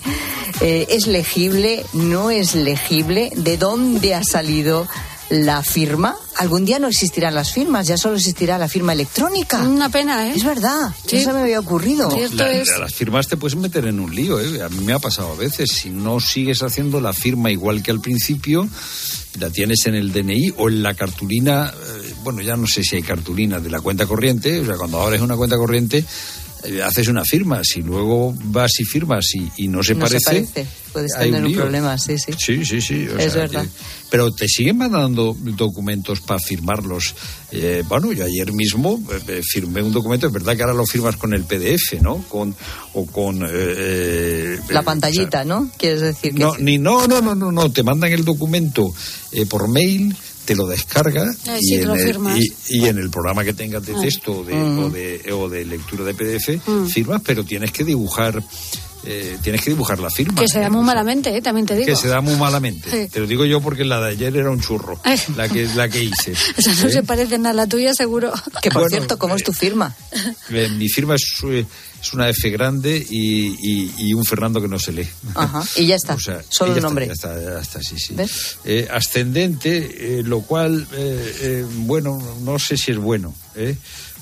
[0.61, 4.87] eh, es legible, no es legible, de dónde ha salido
[5.29, 6.15] la firma.
[6.37, 9.61] Algún día no existirán las firmas, ya solo existirá la firma electrónica.
[9.63, 10.33] Una pena, ¿eh?
[10.35, 11.17] Es verdad, Sí.
[11.17, 12.09] eso me había ocurrido.
[12.33, 14.61] La- la- las firmas te puedes meter en un lío, ¿eh?
[14.63, 15.69] A mí me ha pasado a veces.
[15.71, 18.69] Si no sigues haciendo la firma igual que al principio,
[19.39, 22.95] la tienes en el DNI o en la cartulina, eh, bueno, ya no sé si
[22.95, 26.03] hay cartulina de la cuenta corriente, o sea, cuando abres una cuenta corriente,
[26.63, 27.61] eh, haces una firma.
[27.63, 30.19] Si luego vas y firmas y, y no se no parece.
[30.19, 30.67] se parece.
[30.93, 31.61] Puedes hay tener un, lío.
[31.61, 32.31] problema, sí, sí.
[32.37, 33.07] Sí, sí, sí.
[33.07, 33.63] o Es sea, verdad.
[33.63, 33.69] que-
[34.09, 37.13] pero te siguen mandando documentos para firmarlos.
[37.51, 40.85] Eh, bueno, yo ayer mismo eh, eh, firmé un documento, es verdad que ahora lo
[40.85, 42.23] firmas con el PDF, ¿no?
[42.29, 42.55] Con,
[42.93, 43.41] o con...
[43.47, 45.69] eh, La pantallita, ¿no?
[45.77, 46.63] Quieres decir que no, sí.
[46.63, 48.87] ni, no, no, no, no, no, te mandan el documento
[49.31, 50.15] eh, por mail,
[50.47, 52.39] te lo descarga Ay, y, sí, en lo el, firmas.
[52.39, 53.99] y, y en el programa que tengas de Ah.
[54.01, 54.79] texto o de, Mm.
[54.79, 56.87] o, de, o de lectura de PDF Mm.
[56.87, 58.41] firmas, pero tienes que dibujar,
[59.05, 60.39] eh, tienes que dibujar la firma.
[60.39, 61.41] Que se da muy malamente, ¿eh?
[61.41, 61.85] También te digo.
[61.85, 62.89] Que se da muy malamente.
[62.89, 63.09] Sí.
[63.09, 65.19] Te lo digo yo porque la de ayer era un churro, Ay.
[65.35, 66.31] la que, la que hice.
[66.57, 66.91] Esa no ¿eh?
[66.91, 68.31] se parece nada a la tuya, seguro.
[68.61, 69.93] Que por Bueno, cierto, ¿cómo es tu firma?
[70.49, 71.65] Eh, Mi firma es, eh,
[72.07, 75.07] es una F grande y, y- y un Fernando que no se lee.
[75.35, 75.63] Ajá.
[75.75, 76.13] Y ya está.
[76.17, 77.05] O sea, Solo el nombre.
[77.11, 78.13] Está, ya está, ya está, sí, sí.
[78.13, 78.57] ¿Ves?
[78.65, 83.75] Eh, ascendente, eh, lo cual, eh, eh, bueno, no sé si es bueno, ¿eh?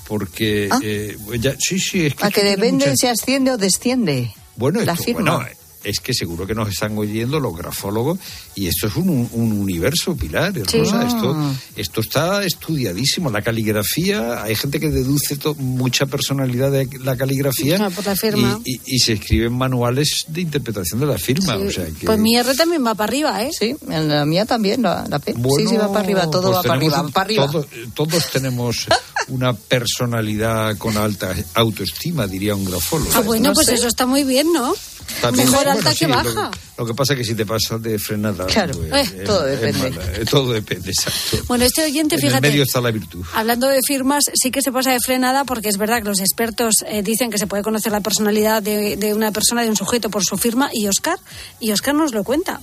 [0.06, 0.78] porque Ah.
[0.82, 4.32] eh, ya- sí, sí, es que A que tiene depende muchas- si asciende o desciende.
[4.56, 5.36] bueno, la esto- firma.
[5.36, 5.50] bueno,
[5.86, 8.18] es que seguro que nos están oyendo los grafólogos
[8.54, 10.78] y esto es un, un universo, Pilar, Sí.
[10.92, 11.04] Ah.
[11.06, 11.36] Esto,
[11.76, 13.30] esto está estudiadísimo.
[13.30, 18.60] La caligrafía, hay gente que deduce to- mucha personalidad de la caligrafía por la firma.
[18.64, 21.56] Y, y- y se escriben manuales de interpretación de la firma.
[21.56, 21.62] Sí.
[21.62, 23.50] O sea que, Pues mi R también va para arriba, ¿eh?
[23.58, 25.32] Sí, la mía también, la, la P.
[25.32, 27.46] sí, Bueno, sí, va para arriba, todo pues va para arriba, un- para arriba.
[27.50, 28.86] todo- todos tenemos
[29.28, 33.10] una personalidad con alta autoestima, diría un grafólogo.
[33.14, 33.74] Ah, bueno, no pues sé.
[33.74, 34.74] eso está muy bien, ¿no?
[35.20, 36.50] También- Mejor alta que baja.
[36.76, 38.46] Lo, que pasa es que si te pasas de frenada.
[38.46, 39.78] Claro, pues, eh, todo depende.
[39.90, 41.44] mala, eh, todo depende, exacto.
[41.48, 42.40] Bueno, este oyente, en fíjate.
[42.48, 43.24] medio está la virtud.
[43.34, 46.74] Hablando de firmas, sí que se pasa de frenada porque es verdad que los expertos
[46.86, 50.10] eh, dicen que se puede conocer la personalidad de, de una persona, de un sujeto
[50.10, 51.18] por su firma y Oscar,
[51.60, 52.60] y Oscar nos lo cuenta.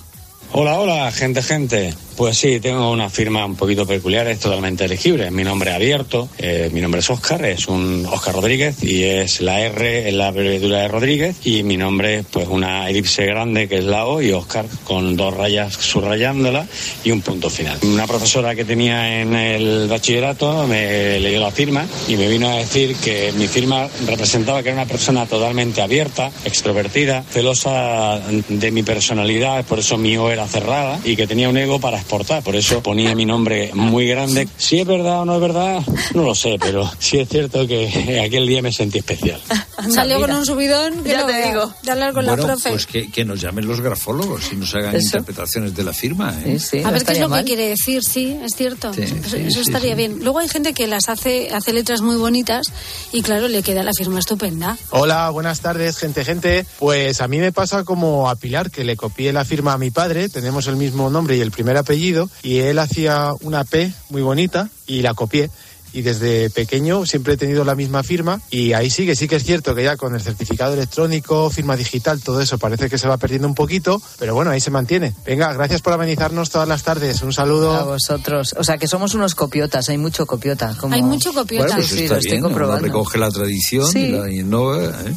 [0.56, 1.96] Hola, hola, gente, gente.
[2.16, 5.32] Pues sí, tengo una firma un poquito peculiar, es totalmente elegible.
[5.32, 9.42] Mi nombre es abierto, eh, mi nombre es Oscar, es un Oscar Rodríguez y es
[9.42, 13.80] la R en la abreviatura de Rodríguez y mi nombre pues una elipse grande que
[13.80, 16.68] es la O y Oscar con dos rayas subrayándola
[17.04, 17.80] y un punto final.
[17.82, 22.58] Una profesora que tenía en el bachillerato me leyó la firma y me vino a
[22.58, 28.84] decir que mi firma representaba que era una persona totalmente abierta, extrovertida, celosa de mi
[28.84, 32.82] personalidad, por eso mi era cerrada y que tenía un ego para exportar, por eso
[32.84, 34.48] ponía mi nombre muy grande.
[34.58, 35.82] Si es verdad o no es verdad,
[36.14, 39.42] no lo sé, pero sí es cierto que aquel día me sentí especial.
[39.90, 41.74] Salió con un subidón que Ya no te digo.
[41.84, 42.70] De hablar con la Bueno, profe.
[42.72, 45.06] pues que, que nos llamen los grafólogos y nos hagan Eso.
[45.08, 46.34] interpretaciones de la firma.
[46.46, 46.58] ¿eh?
[46.86, 48.94] a ver qué es lo que quiere decir, sí, es cierto.
[48.94, 49.96] Sí, eso sí, eso sí, estaría sí.
[49.98, 50.20] bien.
[50.22, 52.68] Luego hay gente que las hace, hace letras muy bonitas
[53.12, 54.78] y claro, le queda la firma estupenda.
[54.92, 56.66] Hola, buenas tardes, gente, gente.
[56.80, 59.92] Pues a mí me pasa como a Pilar, que le copié la firma a mi
[59.92, 64.22] padre, tenemos el mismo nombre y el primer apellido, y él hacía una P muy
[64.22, 65.50] bonita y la copié.
[65.94, 69.44] Y desde pequeño siempre he tenido la misma firma y ahí sigue, sí que es
[69.44, 73.18] cierto que ya con el certificado electrónico, firma digital, todo eso parece que se va
[73.18, 75.14] perdiendo un poquito, pero bueno, ahí se mantiene.
[75.26, 77.22] Venga, gracias por amenizarnos todas las tardes.
[77.22, 77.74] Un saludo.
[77.74, 78.56] A vosotros.
[78.58, 80.76] O sea, que somos unos copiotas, hay mucho copiota.
[80.80, 81.66] como- Hay mucho copiota.
[81.76, 82.88] Bueno, pues Sí, lo estoy bien, uno comprobando.
[82.88, 84.00] recoge la tradición Sí.
[84.00, 84.84] y la innova.
[84.84, 85.16] ¿eh?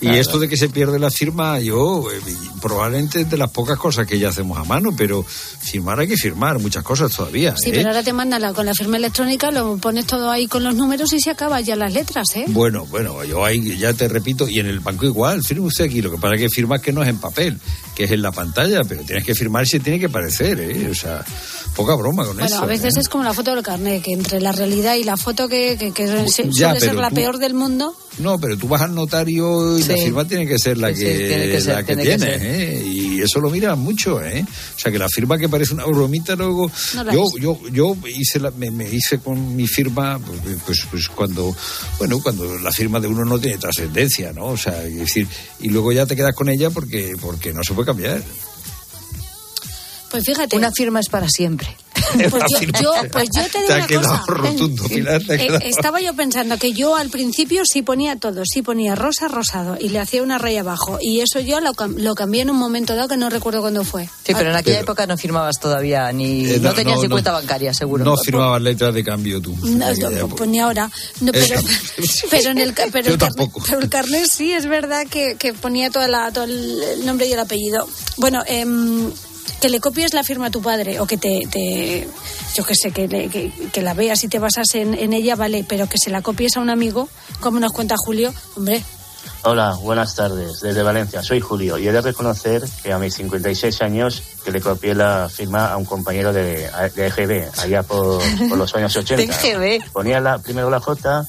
[0.00, 2.18] Y esto de que se pierde la firma, yo eh,
[2.60, 6.16] probablemente es de las pocas cosas que ya hacemos a mano, pero firmar hay que
[6.16, 7.56] firmar muchas cosas todavía.
[7.56, 7.72] Sí, ¿eh?
[7.76, 10.74] pero ahora te mandan la- con la firma electrónica, lo pones todo ahí con los
[10.74, 12.44] números y se acaban ya las letras, ¿eh?
[12.48, 16.02] Bueno, bueno, yo ahí ya te repito, y en el banco igual, firme usted aquí,
[16.02, 17.58] lo que pasa es que firmas que no es en papel,
[17.94, 20.88] que es en la pantalla, pero tienes que firmar si tiene que parecer, ¿eh?
[20.90, 21.24] O sea,
[21.76, 22.62] poca broma con Bueno, eso.
[22.62, 23.00] a veces ¿eh?
[23.00, 25.92] es como la foto del carnet, que entre la realidad y la foto que, que-
[25.92, 27.94] que se- Ya, suele ser la tú- peor del mundo.
[28.18, 31.04] No, pero tú vas al notario y la firma tiene que ser la que, sí,
[31.28, 32.26] tiene que ser, la que tiene.
[32.40, 32.82] ¿eh?
[32.86, 34.42] Y eso lo miran mucho, ¿eh?
[34.74, 36.70] O sea, que la firma que parece una bromita luego...
[36.94, 41.08] No yo, yo, yo hice la- me, me hice con mi firma, pues, pues, pues
[41.10, 41.54] cuando,
[41.98, 44.46] bueno, cuando la firma de uno no tiene trascendencia, ¿no?
[44.46, 45.26] O sea, es decir,
[45.60, 48.22] y luego ya te quedas con ella porque, porque no se puede cambiar.
[50.24, 50.56] Pues fíjate.
[50.56, 51.68] Una firma es para siempre.
[52.30, 54.24] Pues yo, yo- pues yo te digo Te ha una quedado cosa.
[54.26, 58.16] rotundo, Pilar, te ha Eh, quedado- estaba yo pensando que yo al principio sí ponía
[58.16, 60.98] todo, sí ponía rosa, rosado y le hacía una raya abajo.
[61.00, 63.82] Y eso yo lo, cam- lo cambié en un momento dado que no recuerdo cuándo
[63.82, 64.04] fue.
[64.24, 66.46] Sí, pero en aquella Pero- época no firmabas todavía ni.
[66.48, 68.04] Eh, no, no, tenías no, cuenta bancaria, seguro.
[68.04, 69.56] No firmabas letras de cambio tú.
[69.62, 70.90] No, aquella pues ni ahora.
[71.20, 71.60] No, pero,
[72.30, 73.62] pero en el, pero el carnet, tampoco.
[73.66, 77.32] pero el carnet sí, es verdad que, que ponía toda la, todo el nombre y
[77.32, 77.88] el apellido.
[78.18, 79.10] Bueno, em,
[79.60, 82.08] que le copies la firma a tu padre o que te, te-
[82.54, 85.34] yo qué sé, que, le- que, que la veas y te basas en, en ella,
[85.36, 87.08] vale, pero que se la copies a un amigo,
[87.40, 88.82] como nos cuenta Julio, hombre,
[89.42, 90.60] Hola, buenas tardes.
[90.60, 94.60] Desde Valencia, soy Julio y he de reconocer que a mis 56 años que le
[94.60, 99.16] copié la firma a un compañero de, de EGB, allá por, por los años 80.
[99.16, 99.24] De
[99.78, 99.92] EGB.
[99.92, 101.26] Ponía la, primero la J,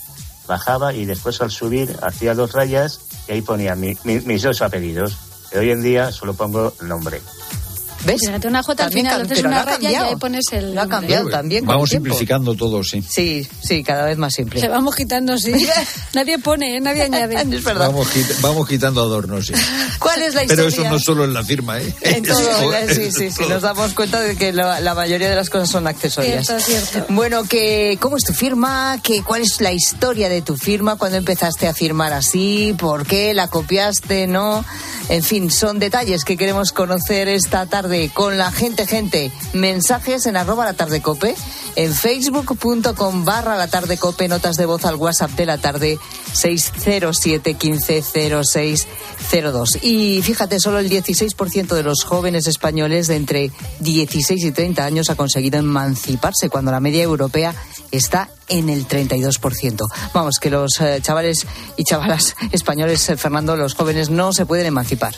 [0.48, 4.62] bajaba y después al subir hacía dos rayas y ahí ponía mi- mi- mis dos
[4.64, 5.16] apellidos.
[5.50, 7.22] Pero hoy en día solo pongo el nombre.
[8.08, 8.22] ¿Ves?
[8.26, 10.74] fíjate una J al También final, haces pero una raya y ahí pones el...
[10.76, 11.66] Lo ha cambiado también.
[11.66, 13.04] con Vamos simplificando todo, sí.
[13.08, 14.60] Sí, sí, cada vez más simple.
[14.60, 15.52] Se vamos quitando, sí.
[16.14, 16.82] nadie pone, ¿eh?
[16.82, 17.36] nadie añade.
[17.56, 17.88] es verdad.
[17.88, 19.54] Vamos, quit- vamos quitando adornos, sí.
[20.00, 20.88] ¿Cuál es la Pero historia?
[20.88, 21.94] eso no solo en la firma, ¿eh?
[22.02, 22.94] En todo, Eso- ¿verdad?
[22.94, 25.88] sí, sí, sí, nos damos cuenta de que la, la mayoría de las cosas son
[25.88, 26.46] accesorias.
[26.48, 27.14] Cierto, cierto.
[27.14, 29.00] Bueno, que ¿cómo es tu firma?
[29.04, 30.96] ¿Qué, ¿Cuál es la historia de tu firma?
[30.98, 32.74] ¿Cuándo empezaste a firmar así?
[32.78, 34.28] ¿Por qué la copiaste?
[34.28, 34.64] ¿No?
[35.10, 39.32] En fin, son detalles que queremos conocer esta tarde con la gente, gente.
[39.54, 41.36] Mensajes en arroba la tarde cope,
[41.76, 46.00] en facebook.com barra la tarde cope, notas de voz al WhatsApp de la tarde
[46.34, 49.80] 607 15 0602.
[49.82, 55.10] Y fíjate, solo el 16% de los jóvenes españoles de entre 16 y 30 años
[55.10, 57.56] ha conseguido emanciparse cuando la media europea
[57.92, 59.88] está en el 32%.
[60.14, 64.68] Vamos, que los eh, chavales y chavalas españoles, eh, Fernando, los jóvenes no se pueden
[64.68, 65.16] emancipar.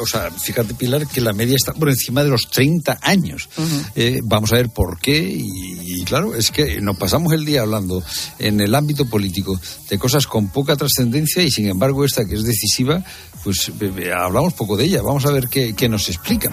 [0.00, 3.48] O sea, fíjate, Pilar, que la media está por encima de los 30 años.
[3.94, 5.18] Eh, vamos a ver por qué.
[5.18, 8.02] Y, y claro, es que nos pasamos el día hablando
[8.38, 12.44] en el ámbito político de cosas con poca trascendencia y, sin embargo, esta que es
[12.44, 13.02] decisiva,
[13.44, 15.02] pues eh, eh, hablamos poco de ella.
[15.02, 16.52] Vamos a ver qué, qué nos explican.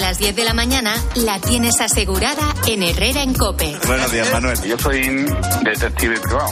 [0.00, 3.76] A las 10 de la mañana la tienes asegurada en Herrera en Cope.
[3.86, 4.58] Buenos días, Manuel.
[4.62, 5.26] Yo soy
[5.62, 6.48] detective privado.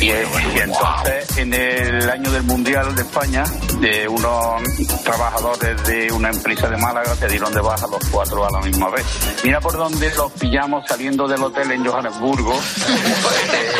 [0.00, 3.44] Y, y entonces, en el año del Mundial de España,
[3.80, 4.62] de unos
[5.04, 8.90] trabajadores de una empresa de Málaga se dieron de baja los cuatro a la misma
[8.90, 9.04] vez.
[9.44, 12.58] Mira por dónde los pillamos saliendo del hotel en Johannesburgo.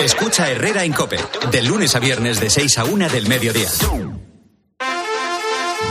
[0.03, 1.19] Escucha Herrera en Cope,
[1.51, 3.69] de lunes a viernes de 6 a 1 del mediodía.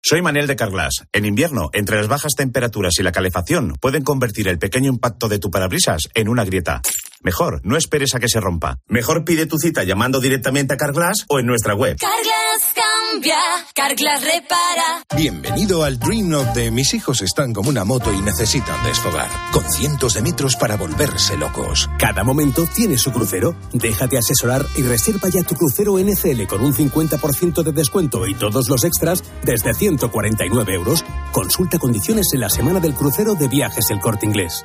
[0.00, 1.04] Soy Manel de Carglass.
[1.12, 5.40] En invierno, entre las bajas temperaturas y la calefacción, pueden convertir el pequeño impacto de
[5.40, 6.82] tu parabrisas en una grieta.
[7.22, 8.78] Mejor, no esperes a que se rompa.
[8.86, 11.96] Mejor pide tu cita llamando directamente a Carglass o en nuestra web.
[11.98, 13.36] Carglass cambia,
[13.74, 15.04] Carglass repara.
[15.16, 19.68] Bienvenido al Dream of de mis hijos están como una moto y necesitan desfogar, con
[19.70, 21.88] cientos de metros para volverse locos.
[21.98, 23.56] Cada momento tiene su crucero.
[23.72, 28.68] Déjate asesorar y reserva ya tu crucero NCL con un 50% de descuento y todos
[28.68, 31.04] los extras desde 149 euros.
[31.32, 34.64] Consulta condiciones en la semana del crucero de viajes El Corte Inglés.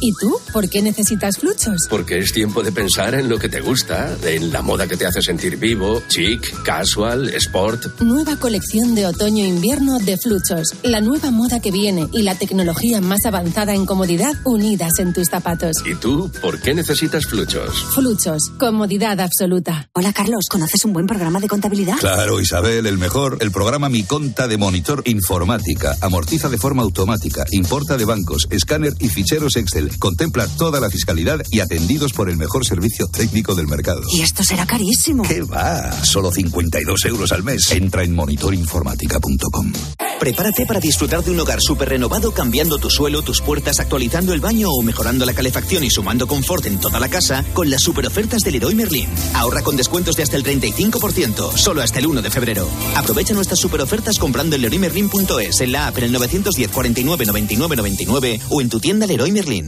[0.00, 0.38] ¿Y tú?
[0.52, 1.86] ¿Por qué necesitas fluchos?
[1.88, 5.06] Porque es tiempo de pensar en lo que te gusta, en la moda que te
[5.06, 8.00] hace sentir vivo, chic, casual, sport.
[8.02, 10.74] Nueva colección de otoño-invierno de Fluchos.
[10.82, 15.28] La nueva moda que viene y la tecnología más avanzada en comodidad unidas en tus
[15.28, 15.76] zapatos.
[15.84, 16.30] ¿Y tú?
[16.42, 17.82] ¿Por qué necesitas fluchos?
[17.94, 18.50] Fluchos.
[18.58, 19.88] Comodidad absoluta.
[19.94, 21.96] Hola Carlos, ¿conoces un buen programa de contabilidad?
[21.98, 23.38] Claro, Isabel, el mejor.
[23.40, 25.96] El programa Mi Conta de Monitor Informática.
[26.02, 27.46] Amortiza de forma automática.
[27.52, 29.98] Importa de bancos, escáner y ficheros Excel.
[29.98, 34.02] Contempla toda la fiscalidad y atendidos por el mejor servicio técnico del mercado.
[34.12, 35.22] Y esto será carísimo.
[35.22, 35.92] ¿Qué va?
[36.04, 37.70] Solo 52 euros al mes.
[37.70, 39.72] Entra en monitorinformática.com.
[40.18, 44.40] Prepárate para disfrutar de un hogar súper renovado cambiando tu suelo, tus puertas, actualizando el
[44.40, 48.06] baño o mejorando la calefacción y sumando confort en toda la casa con las super
[48.06, 49.08] ofertas del Leroy Merlin.
[49.34, 52.68] Ahorra con descuentos de hasta el 35%, solo hasta el 1 de febrero.
[52.96, 57.76] Aprovecha nuestras super ofertas comprando en leroymerlin.es, en la app en el 910 49 99
[57.76, 59.67] 99 o en tu tienda Leroy Merlin.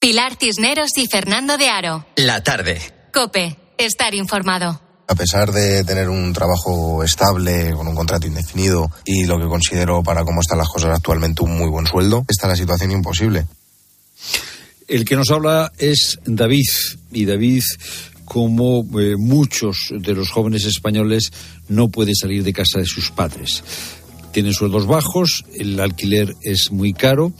[0.00, 2.06] Pilar Cisneros y Fernando de Aro.
[2.14, 2.80] La tarde.
[3.12, 4.80] Cope, estar informado.
[5.08, 10.04] A pesar de tener un trabajo estable, con un contrato indefinido y lo que considero
[10.04, 13.46] para cómo están las cosas actualmente un muy buen sueldo, está la situación imposible.
[14.86, 16.68] El que nos habla es David,
[17.10, 17.64] y David,
[18.24, 21.32] como eh, muchos de los jóvenes españoles,
[21.66, 23.64] no puede salir de casa de sus padres.
[24.30, 27.32] Tiene sueldos bajos, el alquiler es muy caro.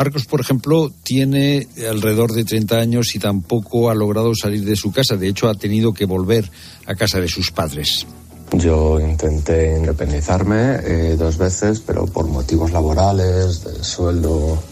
[0.00, 4.92] Marcos, por ejemplo, tiene alrededor de 30 años y tampoco ha logrado salir de su
[4.92, 5.18] casa.
[5.18, 6.50] De hecho, ha tenido que volver
[6.86, 8.06] a casa de sus padres.
[8.54, 14.62] Yo intenté independizarme eh, dos veces, pero por motivos laborales, de sueldo,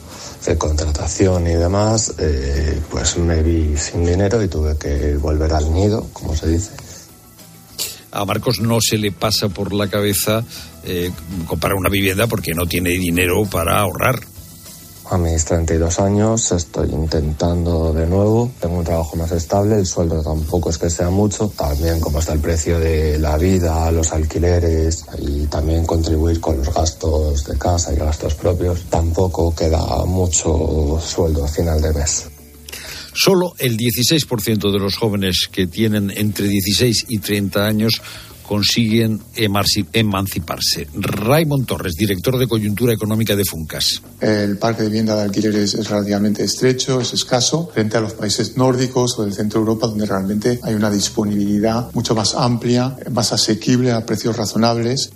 [0.46, 5.70] de contratación y demás, eh, pues me vi sin dinero y tuve que volver al
[5.74, 6.70] nido, como se dice.
[8.12, 10.42] A Marcos no se le pasa por la cabeza
[10.84, 11.10] eh,
[11.46, 14.20] comprar una vivienda porque no tiene dinero para ahorrar.
[15.10, 20.22] A mis 32 años estoy intentando de nuevo, tengo un trabajo más estable, el sueldo
[20.22, 25.06] tampoco es que sea mucho, también como está el precio de la vida, los alquileres
[25.18, 31.46] y también contribuir con los gastos de casa y gastos propios, tampoco queda mucho sueldo
[31.46, 32.26] a final de mes.
[33.14, 38.02] Solo el 16% de los jóvenes que tienen entre 16 y 30 años
[38.48, 40.88] consiguen emanciparse.
[40.94, 44.00] Raymond Torres, director de coyuntura económica de Funcas.
[44.22, 48.56] El parque de vivienda de alquiler es, relativamente estrecho, es escaso, frente a los países
[48.56, 53.34] nórdicos o del centro de Europa, donde realmente hay una disponibilidad mucho más amplia, más
[53.34, 55.10] asequible a precios razonables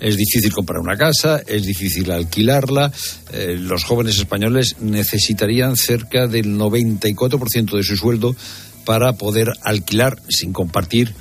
[0.00, 2.92] es difícil comprar una casa, es difícil alquilarla.
[3.32, 8.36] Eh, los jóvenes españoles necesitarían cerca del 94% de su sueldo
[8.84, 11.14] para poder alquilar sin compartir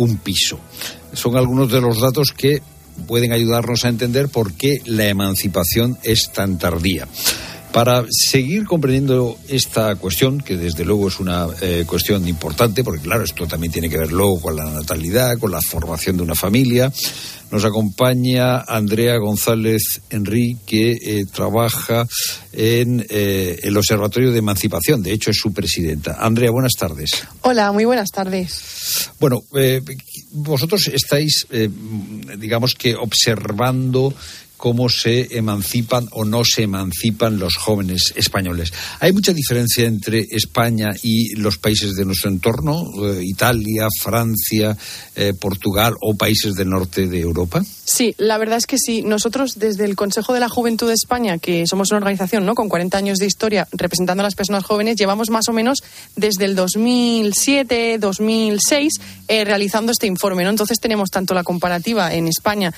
[0.00, 0.58] un piso.
[1.12, 2.62] Son algunos de los datos que
[3.06, 7.06] pueden ayudarnos a entender por qué la emancipación es tan tardía.
[7.72, 13.22] Para seguir comprendiendo esta cuestión, que desde luego es una eh, cuestión importante, porque claro,
[13.22, 16.92] esto también tiene que ver luego con la natalidad, con la formación de una familia,
[17.52, 22.08] nos acompaña Andrea González Enrique, que eh, trabaja
[22.52, 25.02] en eh, el Observatorio de Emancipación.
[25.02, 26.16] De hecho, es su presidenta.
[26.18, 27.24] Andrea, buenas tardes.
[27.42, 29.10] Hola, muy buenas tardes.
[29.20, 29.42] Bueno,
[30.32, 31.46] vosotros estáis,
[32.38, 34.14] digamos que, observando
[34.60, 38.72] cómo se emancipan o no se emancipan los jóvenes españoles.
[39.00, 44.76] ¿Hay mucha diferencia entre España y los países de nuestro entorno, eh, Italia, Francia,
[45.16, 47.64] eh, Portugal o países del norte de Europa?
[47.84, 49.00] Sí, la verdad es que sí.
[49.02, 52.54] Nosotros desde el Consejo de la Juventud de España, que somos una organización ¿no?
[52.54, 55.78] con 40 años de historia representando a las personas jóvenes, llevamos más o menos
[56.16, 58.92] desde el 2007, 2006
[59.26, 60.44] eh, realizando este informe.
[60.44, 60.50] ¿no?
[60.50, 62.74] Entonces tenemos tanto la comparativa en España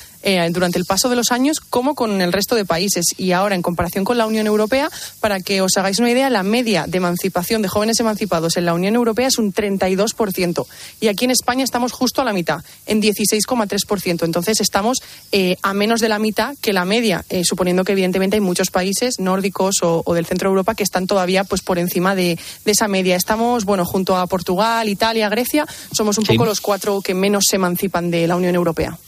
[0.53, 3.07] durante el paso de los años como con el resto de países.
[3.17, 6.43] Y ahora, en comparación con la Unión Europea, para que os hagáis una idea, la
[6.43, 10.67] media de emancipación de jóvenes emancipados en la Unión Europea es un 32%.
[11.01, 14.23] Y aquí en España estamos justo a la mitad, en 16,3%.
[14.23, 14.99] Entonces estamos
[15.33, 18.71] eh, a menos de la mitad que la media, eh, suponiendo que evidentemente hay muchos
[18.71, 22.87] países nórdicos o, del centro de Europa que están todavía pues por encima de, esa
[22.87, 23.17] media.
[23.17, 27.57] Estamos, bueno, junto a Portugal, Italia, Grecia, somos un poco los cuatro que menos se
[27.57, 28.99] emancipan de la Unión Europea.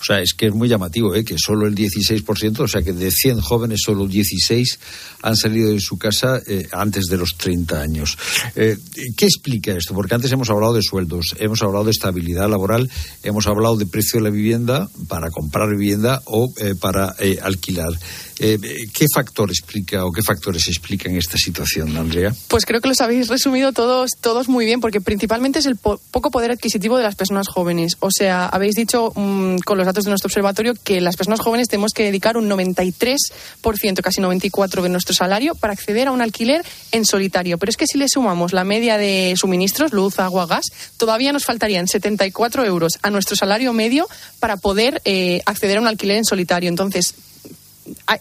[0.00, 1.24] O sea, es que es muy llamativo, ¿eh?
[1.24, 4.78] que solo el 16%, o sea, que de 100 jóvenes solo 16
[5.22, 8.18] han salido de su casa eh, antes de los 30 años.
[8.56, 8.76] Eh,
[9.16, 9.94] ¿Qué explica esto?
[9.94, 12.90] Porque antes hemos hablado de sueldos, hemos hablado de estabilidad laboral,
[13.22, 17.92] hemos hablado de precio de la vivienda para comprar vivienda o eh, para alquilar.
[18.38, 18.58] Eh,
[18.92, 22.34] ¿Qué factor explica o qué factores explican esta situación, Andrea?
[22.48, 26.30] Pues creo que los habéis resumido todos, todos muy bien, porque principalmente es el poco
[26.30, 27.96] poder adquisitivo de las personas jóvenes.
[28.00, 31.68] O sea, habéis dicho mm, con los datos de nuestro observatorio que las personas jóvenes
[31.68, 36.64] tenemos que dedicar un 93%, casi 94% de nuestro salario para acceder a un alquiler
[36.90, 37.58] en solitario.
[37.58, 40.64] Pero es que si le sumamos la media de suministros, luz, agua, gas,
[40.96, 44.08] todavía nos faltarían 74 euros a nuestro salario medio
[44.40, 46.68] para poder eh, acceder a un alquiler en solitario.
[46.68, 47.14] Entonces,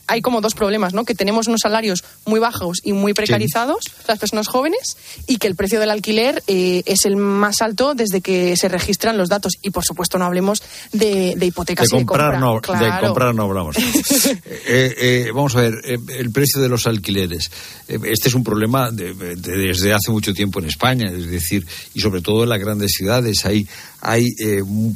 [0.07, 1.05] hay, como dos problemas, ¿no?
[1.05, 4.97] Que tenemos unos salarios muy bajos y muy precarizados, las personas jóvenes,
[5.28, 9.18] y que el precio del alquiler eh, es el más alto desde que se registran
[9.18, 9.53] los datos.
[9.61, 10.61] Y por supuesto no hablemos
[10.91, 13.78] de, hipotecas de comprar, de No, De comprar no hablamos.
[14.66, 17.51] Eh, eh, vamos a ver, el precio de los alquileres.
[17.88, 22.43] este es un problema desde hace mucho tiempo en España, es decir, y sobre todo
[22.43, 23.45] en las grandes ciudades.
[23.45, 23.68] Hay,
[24.01, 24.26] hay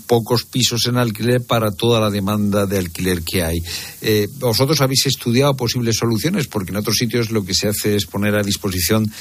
[0.06, 3.58] pocos pisos en alquiler para toda la demanda de alquiler que hay.
[4.58, 6.48] Vosotros habéis estudiado posibles soluciones?
[6.48, 9.12] Porque en otros sitios lo que se hace es poner a disposición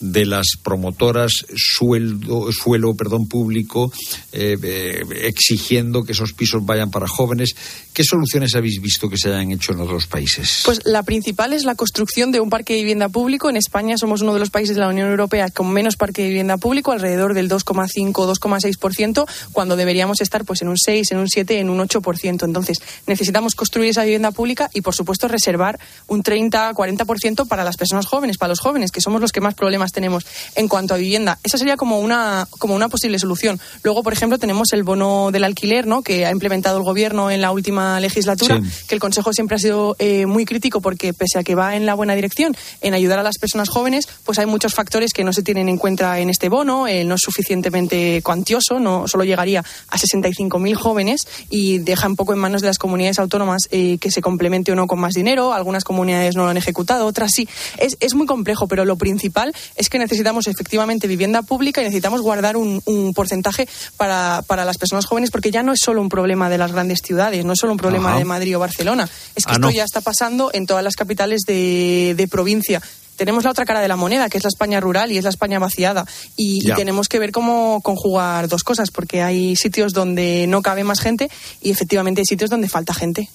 [0.00, 3.90] de las promotoras sueldo, suelo perdón, público,
[4.32, 7.54] eh, eh, exigiendo que esos pisos vayan para jóvenes.
[7.94, 10.62] ¿Qué soluciones habéis visto que se hayan hecho en otros países?
[10.66, 13.48] Pues la principal es la construcción de un parque de vivienda público.
[13.48, 16.28] En España somos uno de los países de la Unión Europea con menos parque de
[16.28, 21.60] vivienda público, alrededor del 2,5-2,6%, cuando deberíamos estar pues en un 6, en un 7,
[21.60, 22.44] en un 8%.
[22.44, 25.78] Entonces, necesitamos construir esa vivienda pública y, por supuesto, reservar
[26.08, 29.92] un 30-40% para las personas jóvenes, para los jóvenes, que somos los que más problemas
[29.92, 31.38] tenemos en cuanto a vivienda.
[31.42, 33.60] Esa sería como una, como una posible solución.
[33.82, 36.02] Luego, por ejemplo, tenemos el bono del alquiler, ¿no?
[36.02, 39.96] que ha implementado el Gobierno en la última legislatura, que el Consejo siempre ha sido
[39.98, 43.22] eh, muy crítico porque, pese a que va en la buena dirección, en ayudar a
[43.22, 46.48] las personas jóvenes, pues hay muchos factores que no se tienen en cuenta en este
[46.48, 46.86] bono.
[46.86, 52.32] Eh, no es suficientemente cuantioso, no solo llegaría a 65.000 jóvenes y deja un poco
[52.32, 55.52] en manos de las comunidades autónomas eh, que se complemente o no con más dinero.
[55.52, 57.48] Algunas comunidades no lo han ejecutado, otras sí.
[57.78, 62.20] Es, es muy complejo, pero lo principal es que necesitamos efectivamente vivienda pública y necesitamos
[62.20, 62.82] guardar un,
[63.14, 66.72] porcentaje para, para, las personas jóvenes, porque ya no es solo un problema de las
[66.72, 69.08] grandes ciudades, no es solo un problema de Madrid o Barcelona.
[69.34, 72.80] Es que ah, esto ya está pasando en todas las capitales de, de provincia
[73.16, 75.30] tenemos la otra cara de la moneda, que es la España rural y es la
[75.30, 76.04] España vaciada.
[76.36, 80.82] Y, y, tenemos que ver cómo conjugar dos cosas, porque hay sitios donde no cabe
[80.82, 83.28] más gente y efectivamente hay sitios donde falta gente.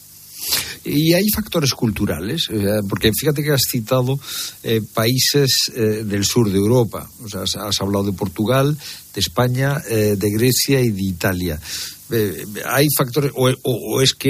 [0.83, 2.47] Y hay factores culturales,
[2.89, 4.19] porque fíjate que has citado
[4.63, 7.09] eh, países eh, del sur de Europa.
[7.23, 8.77] O sea, has, hablado de Portugal,
[9.19, 11.59] España, eh, de Grecia y de Italia.
[12.09, 14.29] Eh, hay factores o, es que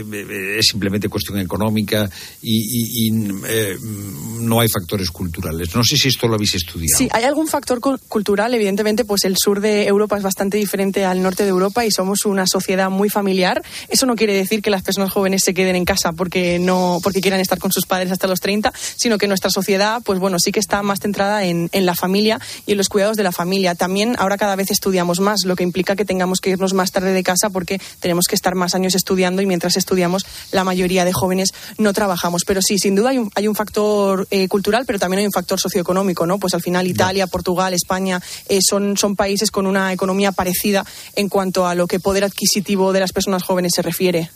[0.00, 2.08] eh, es simplemente cuestión económica
[2.40, 5.74] y, no hay factores culturales.
[5.74, 6.96] No sé si esto lo habéis estudiado.
[6.96, 11.04] Sí, hay algún factor cu- cultural, evidentemente, pues el sur de Europa es bastante diferente
[11.04, 13.62] al norte de Europa y somos una sociedad muy familiar.
[13.88, 17.20] Eso no quiere decir que las personas jóvenes se queden en casa porque no porque
[17.20, 20.52] quieran estar con sus padres hasta los 30, sino que nuestra sociedad, pues bueno, sí
[20.52, 23.74] que está más centrada en, en la familia y en los cuidados de la familia.
[23.74, 27.12] También ahora cada vez estudiamos más, lo que implica que tengamos que irnos más tarde
[27.12, 31.12] de casa porque tenemos que estar más años estudiando y mientras estudiamos la mayoría de
[31.12, 32.42] jóvenes no trabajamos.
[32.44, 35.32] Pero sí, sin duda hay un, hay un factor eh, cultural, pero también hay un
[35.32, 36.38] factor socioeconómico, ¿no?
[36.38, 41.28] Pues al final Italia, Portugal, España eh, son, son países con una economía parecida en
[41.28, 44.30] cuanto a lo que poder adquisitivo de las personas jóvenes se refiere.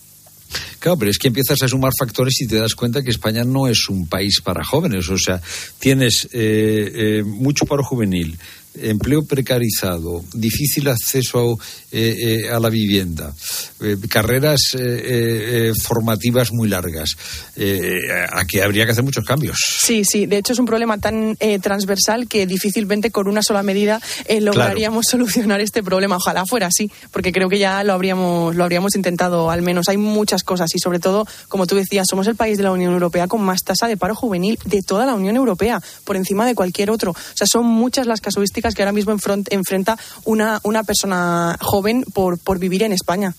[0.79, 3.69] Claro, pero es que empiezas a sumar factores y te das cuenta que España no
[3.69, 5.09] es un país para jóvenes.
[5.11, 5.41] O sea,
[5.79, 8.39] tienes eh, eh, mucho paro juvenil,
[8.75, 11.59] empleo precarizado, difícil acceso
[11.93, 13.33] eh, eh, a la vivienda,
[13.81, 17.17] eh, carreras eh, eh, formativas muy largas.
[17.57, 18.01] Eh,
[18.33, 19.57] aquí habría que hacer muchos cambios.
[19.81, 20.27] Sí, sí.
[20.27, 24.41] De hecho, es un problema tan eh, transversal que difícilmente con una sola medida eh,
[24.41, 26.17] lograríamos solucionar este problema.
[26.17, 29.89] Ojalá fuera así, porque creo que ya lo habríamos, lo habríamos intentado al menos.
[29.89, 32.93] Hay muchas cosas y, sobre todo, como tú decías, somos el país de la Unión
[32.93, 36.55] Europea con más tasa de paro juvenil de toda la Unión Europea, por encima de
[36.55, 37.11] cualquier otro.
[37.11, 39.13] O sea, son muchas las casuísticas que ahora mismo
[39.51, 41.80] enfrenta una, una persona joven
[42.13, 43.35] por, por vivir en España.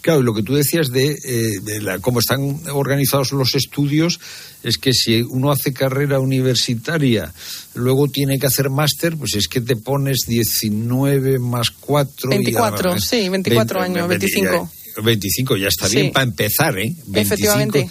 [0.00, 4.18] Claro, y lo que tú decías de, eh, de la- cómo están organizados los estudios
[4.62, 7.34] es que si uno hace carrera universitaria,
[7.74, 12.30] luego tiene que hacer máster, pues es que te pones 19 más 4.
[12.30, 14.70] 24, sí, 24 años, 25.
[15.02, 15.96] 25, ya está Sí.
[15.96, 16.94] bien para empezar, ¿eh?
[17.06, 17.88] 25, Efectivamente.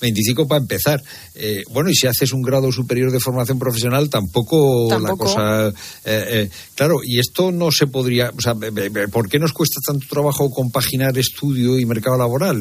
[0.00, 1.02] 25 para empezar.
[1.34, 5.68] Eh, bueno, y si haces un grado superior de formación profesional, tampoco, la cosa.
[5.68, 5.72] eh,
[6.04, 8.32] eh, claro, y esto no se podría.
[8.36, 8.54] O sea,
[9.12, 12.60] ¿por qué nos cuesta tanto trabajo compaginar estudio y mercado laboral?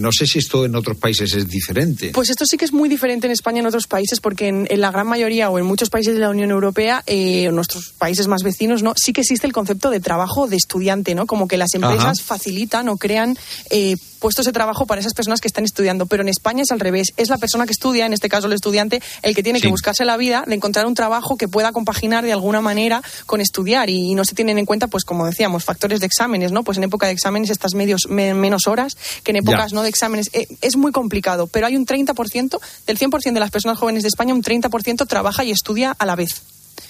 [0.00, 2.10] No sé si esto en otros países es diferente.
[2.14, 4.66] Pues esto sí que es muy diferente en España y en otros países, porque en,
[4.70, 8.28] en la gran mayoría o en muchos países de la Unión Europea, eh, nuestros países
[8.28, 8.94] más vecinos, ¿no?
[8.96, 11.26] Sí que existe el concepto de trabajo de estudiante, ¿no?
[11.26, 12.24] Como que las empresas Ajá.
[12.24, 13.36] facilitan o crean
[13.70, 16.06] eh, puestos de trabajo para esas personas que están estudiando.
[16.06, 17.08] Pero en España es al revés.
[17.16, 20.04] Es la persona que estudia, en este caso el estudiante, el que tiene que buscarse
[20.04, 23.90] la vida de encontrar un trabajo que pueda compaginar de alguna manera con estudiar.
[23.90, 26.62] Y, no se tienen en cuenta, pues como decíamos, factores de exámenes, ¿no?
[26.64, 29.74] Pues en época de exámenes estás medios, me- menos horas que en épocas Ya.
[29.74, 30.30] no de exámenes.
[30.32, 34.08] Eh, es muy complicado, pero hay un 30%, del 100% de las personas jóvenes de
[34.08, 36.42] España, un 30% trabaja y estudia a la vez.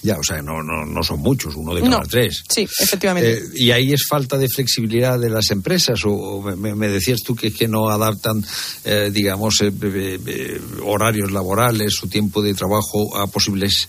[0.02, 2.02] Ya, o sea, no, no, no son muchos, uno de cada No.
[2.08, 2.42] tres.
[2.48, 3.32] Sí, efectivamente.
[3.32, 6.04] Eh, ¿Y ahí es falta de flexibilidad de las empresas?
[6.04, 8.44] ¿O, o me, me decías tú que, que no adaptan,
[8.84, 13.88] eh, digamos, eh, horarios laborales, su tiempo de trabajo a posibles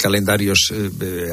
[0.00, 0.72] calendarios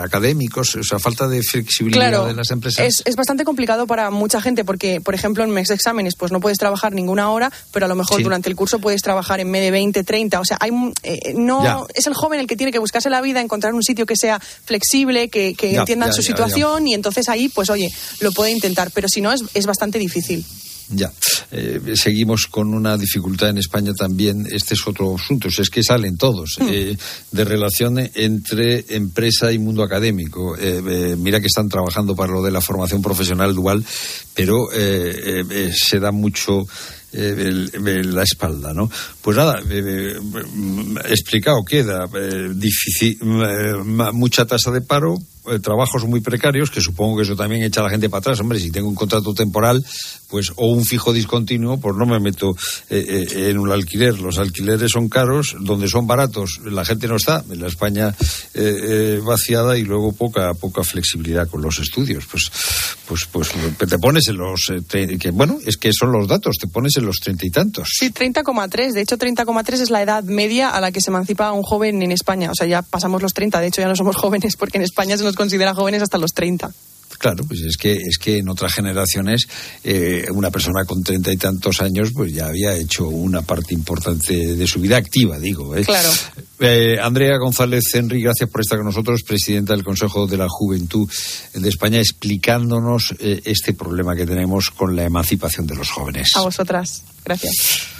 [0.01, 0.75] académicos?
[0.75, 2.85] O sea, falta de flexibilidad Claro, de las empresas.
[2.85, 6.31] es, es bastante complicado para mucha gente porque, por ejemplo, en mes de exámenes pues
[6.31, 8.23] no puedes trabajar ninguna hora, pero a lo mejor Sí.
[8.23, 10.39] durante el curso puedes trabajar en medio de 20, 30.
[10.39, 10.71] O sea, hay,
[11.03, 11.79] eh, no, Ya.
[11.93, 14.39] es el joven el que tiene que buscarse la vida, encontrar un sitio que sea
[14.39, 18.31] flexible, que, que Ya, entiendan ya, su ya, situación y entonces ahí, pues oye, lo
[18.33, 20.43] puede intentar, pero si no es, es bastante difícil.
[20.89, 21.11] Ya,
[21.51, 24.45] Eh, seguimos con una dificultad en España también.
[24.51, 26.67] Este es otro asunto, es que salen todos Hmm.
[26.69, 26.97] eh,
[27.31, 30.55] de relación entre empresa y mundo académico.
[30.59, 33.83] Eh, mira que están trabajando para lo de la formación profesional dual,
[34.35, 36.63] pero se da mucho
[37.15, 37.35] eh,
[37.87, 38.89] el- la espalda, ¿no?
[39.21, 40.19] Pues nada, eh, eh,
[41.09, 43.73] explicado queda, eh, difícil, eh,
[44.13, 45.17] mucha tasa de paro,
[45.49, 48.39] eh, trabajos muy precarios, que supongo que eso también echa a la gente para atrás.
[48.39, 49.83] Hombre, si tengo un contrato temporal,
[50.29, 52.55] pues o un fijo discontinuo, pues no me meto
[52.89, 54.19] eh, eh, en un alquiler.
[54.19, 57.43] Los alquileres son caros, donde son baratos, la gente no está.
[57.49, 58.15] En la España
[58.53, 62.25] eh, vaciada y luego poca poca flexibilidad con los estudios.
[62.25, 62.49] Pues
[63.07, 66.67] pues pues te pones en los te- que bueno, es que son los datos, te
[66.67, 67.89] pones en los treinta y tantos.
[67.99, 68.93] Sí, 30,3.
[68.93, 72.11] De hecho, 30,3 es la edad media a la que se emancipa un joven en
[72.11, 72.49] España.
[72.51, 73.59] O sea, ya pasamos los 30.
[73.59, 76.33] De hecho, ya no somos jóvenes porque en España se nos considera jóvenes hasta los
[76.33, 76.71] 30.
[77.17, 79.47] Claro, pues es que es que en otras generaciones
[79.83, 84.55] eh, una persona con treinta y tantos años pues ya había hecho una parte importante
[84.55, 85.75] de su vida activa, digo.
[85.75, 85.85] ¿eh?
[85.85, 86.09] Claro.
[86.59, 91.09] Eh, Andrea González Henry, gracias por estar con nosotros, presidenta del Consejo de la Juventud
[91.53, 96.29] de España, explicándonos este problema que tenemos con la emancipación de los jóvenes.
[96.35, 97.03] A vosotras.
[97.23, 97.94] Gracias.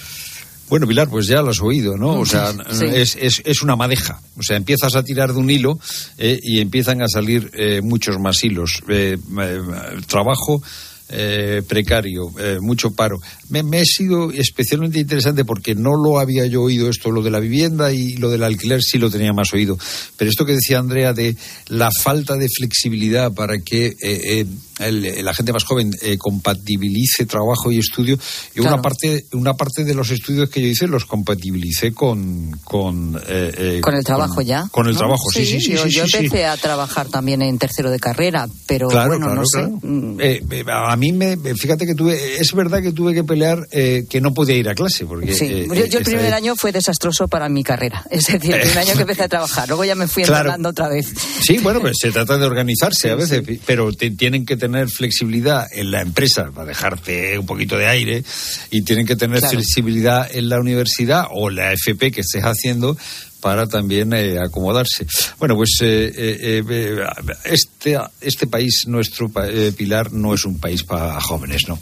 [0.70, 2.20] Bueno, Pilar, pues ya lo has oído, ¿no?
[2.20, 2.86] O sea, Sí.
[2.86, 4.20] es, es, es una madeja.
[4.38, 5.80] O sea, empiezas a tirar de un hilo
[6.18, 8.82] eh, y empiezan a salir eh, muchos más hilos.
[8.90, 9.60] Eh, eh,
[10.08, 10.62] trabajo
[11.10, 13.20] eh, precario, eh, mucho paro.
[13.50, 17.32] Me, me ha sido especialmente interesante porque no lo había yo oído esto, lo de
[17.32, 19.78] la vivienda y lo del alquiler sí lo tenía más oído.
[20.18, 21.36] Pero esto que decía Andrea de
[21.68, 24.46] la falta de flexibilidad para que eh, eh,
[24.80, 28.18] el- la gente más joven eh, compatibilice trabajo y estudio,
[28.56, 33.20] y una parte una parte de los estudios que yo hice los compatibilicé con con,
[33.28, 34.68] eh, Con el trabajo con- ya.
[34.72, 35.00] Con el ¿no?
[35.00, 35.72] trabajo, sí, sí, sí.
[35.74, 36.18] Yo, sí, yo sí, sí.
[36.18, 40.46] empecé a trabajar también en tercero de carrera, pero Claro, bueno, claro, no sé.
[40.58, 44.22] eh, a mí me, fíjate que tuve, es verdad que tuve que pelear eh, que
[44.22, 47.28] no podía ir a clase porque Sí, eh, yo, yo el primer año fue desastroso
[47.28, 48.06] para mi carrera.
[48.10, 49.68] Es decir, el primer año que empecé a trabajar.
[49.68, 50.40] Luego ya me fui Claro.
[50.50, 51.14] entrenando otra vez.
[51.42, 55.68] Sí, bueno, pues se trata de organizarse a veces, pero te- tienen que tener flexibilidad
[55.72, 58.24] en la empresa para dejarte un poquito de aire
[58.72, 59.56] y tienen que tener Claro.
[59.58, 62.98] flexibilidad en la universidad o la FP que estés haciendo
[63.42, 65.06] para también eh, acomodarse.
[65.40, 67.04] Bueno, pues eh, eh, eh,
[67.44, 71.78] este, este país, nuestro eh, Pilar, no es un país para jóvenes, ¿no?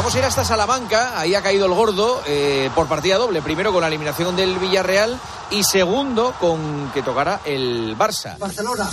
[0.00, 3.42] Vamos a ir hasta Salamanca, ahí ha caído el gordo eh, por partida doble.
[3.42, 5.20] Primero con la eliminación del Villarreal
[5.50, 8.38] y segundo con que tocara el Barça.
[8.38, 8.88] Barcelona.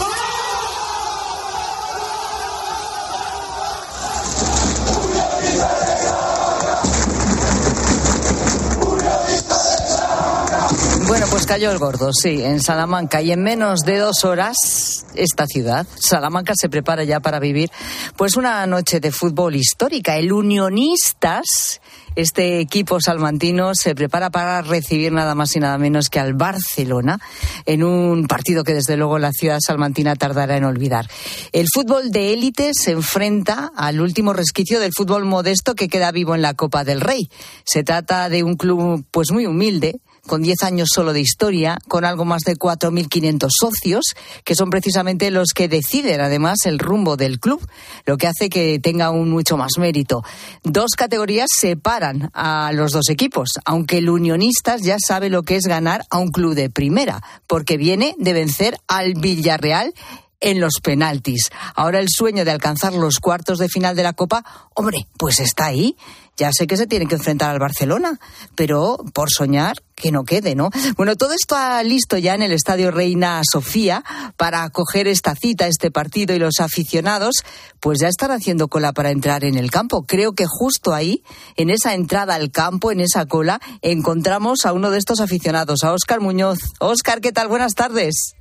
[11.07, 13.21] Bueno, pues cayó el gordo, sí, en Salamanca.
[13.21, 17.71] Y en menos de dos horas, esta ciudad, Salamanca, se prepara ya para vivir
[18.17, 20.17] pues una noche de fútbol histórica.
[20.17, 21.79] El Unionistas,
[22.17, 27.21] este equipo salmantino, se prepara para recibir nada más y nada menos que al Barcelona
[27.65, 31.09] en un partido que desde luego la ciudad salmantina tardará en olvidar.
[31.53, 36.35] El fútbol de élite se enfrenta al último resquicio del fútbol modesto que queda vivo
[36.35, 37.29] en la Copa del Rey.
[37.63, 42.05] Se trata de un club pues muy humilde con 10 años solo de historia, con
[42.05, 44.03] algo más de 4.500 socios,
[44.43, 47.65] que son precisamente los que deciden además el rumbo del club,
[48.05, 50.23] lo que hace que tenga un mucho más mérito.
[50.63, 55.63] Dos categorías separan a los dos equipos, aunque el Unionistas ya sabe lo que es
[55.63, 59.93] ganar a un club de primera, porque viene de vencer al Villarreal
[60.39, 61.49] en los penaltis.
[61.75, 64.43] Ahora el sueño de alcanzar los cuartos de final de la Copa,
[64.75, 65.95] hombre, pues está ahí.
[66.37, 68.19] Ya sé que se tiene que enfrentar al Barcelona,
[68.55, 70.69] pero por soñar, que no quede, ¿no?
[70.95, 74.03] Bueno, todo está listo ya en el Estadio Reina Sofía
[74.37, 77.37] para acoger esta cita, este partido y los aficionados,
[77.79, 80.03] pues ya están haciendo cola para entrar en el campo.
[80.03, 81.23] Creo que justo ahí,
[81.55, 85.91] en esa entrada al campo, en esa cola, encontramos a uno de estos aficionados, a
[85.91, 86.59] Óscar Muñoz.
[86.79, 87.47] Óscar, ¿qué tal?
[87.47, 88.35] Buenas tardes.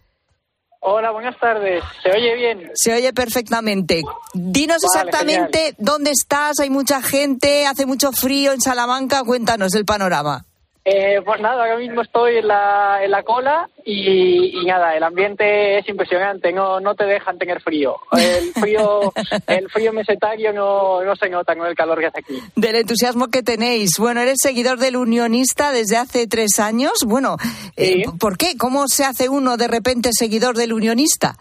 [0.88, 1.82] Hola, buenas tardes.
[2.00, 2.70] ¿Se oye bien?
[2.74, 4.02] Se oye perfectamente.
[4.34, 9.84] Dinos Vale, exactamente dónde estás, hay mucha gente, hace mucho frío en Salamanca, cuéntanos el
[9.84, 10.44] panorama.
[10.88, 15.02] Eh, pues nada, ahora mismo estoy en la, en la cola y, y nada, el
[15.02, 17.96] ambiente es impresionante, no, no te dejan tener frío.
[18.12, 19.12] El frío,
[19.48, 22.38] el frío mesetario no, no se nota con el calor que hace aquí.
[22.54, 23.98] Del entusiasmo que tenéis.
[23.98, 26.92] Bueno, eres seguidor del Unionista desde hace tres años.
[27.04, 27.36] Bueno,
[27.76, 28.56] eh, ¿por qué?
[28.56, 31.34] ¿Cómo se hace uno de repente seguidor del Unionista?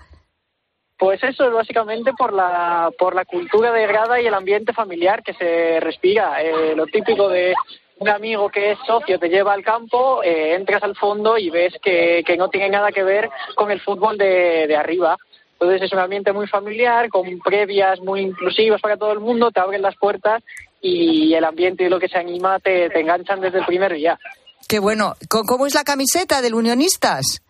[0.97, 5.21] Pues eso es básicamente por la, por la cultura de grada y el ambiente familiar
[5.21, 6.41] que se respira.
[6.41, 7.53] Eh, lo típico de
[7.97, 11.73] un amigo que es socio te lleva al campo, eh, entras al fondo y ves
[11.81, 15.17] que, que no tiene nada que ver con el fútbol de, de arriba.
[15.53, 19.61] Entonces es un ambiente muy familiar, con previas muy inclusivas para todo el mundo, te
[19.61, 20.43] abren las puertas
[20.81, 24.19] y el ambiente y lo que se anima te, te enganchan desde el primer día.
[24.67, 25.13] Qué bueno.
[25.29, 27.41] ¿Cómo- ¿Cómo es la camiseta del Unionistas?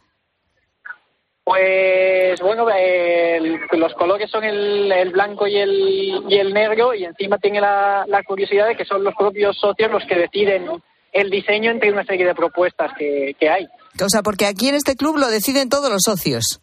[1.45, 7.05] Pues bueno, el- los colores son el, el blanco y el, y el negro y
[7.05, 10.65] encima tiene la, la curiosidad de que son los propios socios los que deciden
[11.13, 13.67] el diseño entre una serie de propuestas que, que hay.
[14.03, 16.61] O sea, porque aquí en este club lo deciden todos los socios.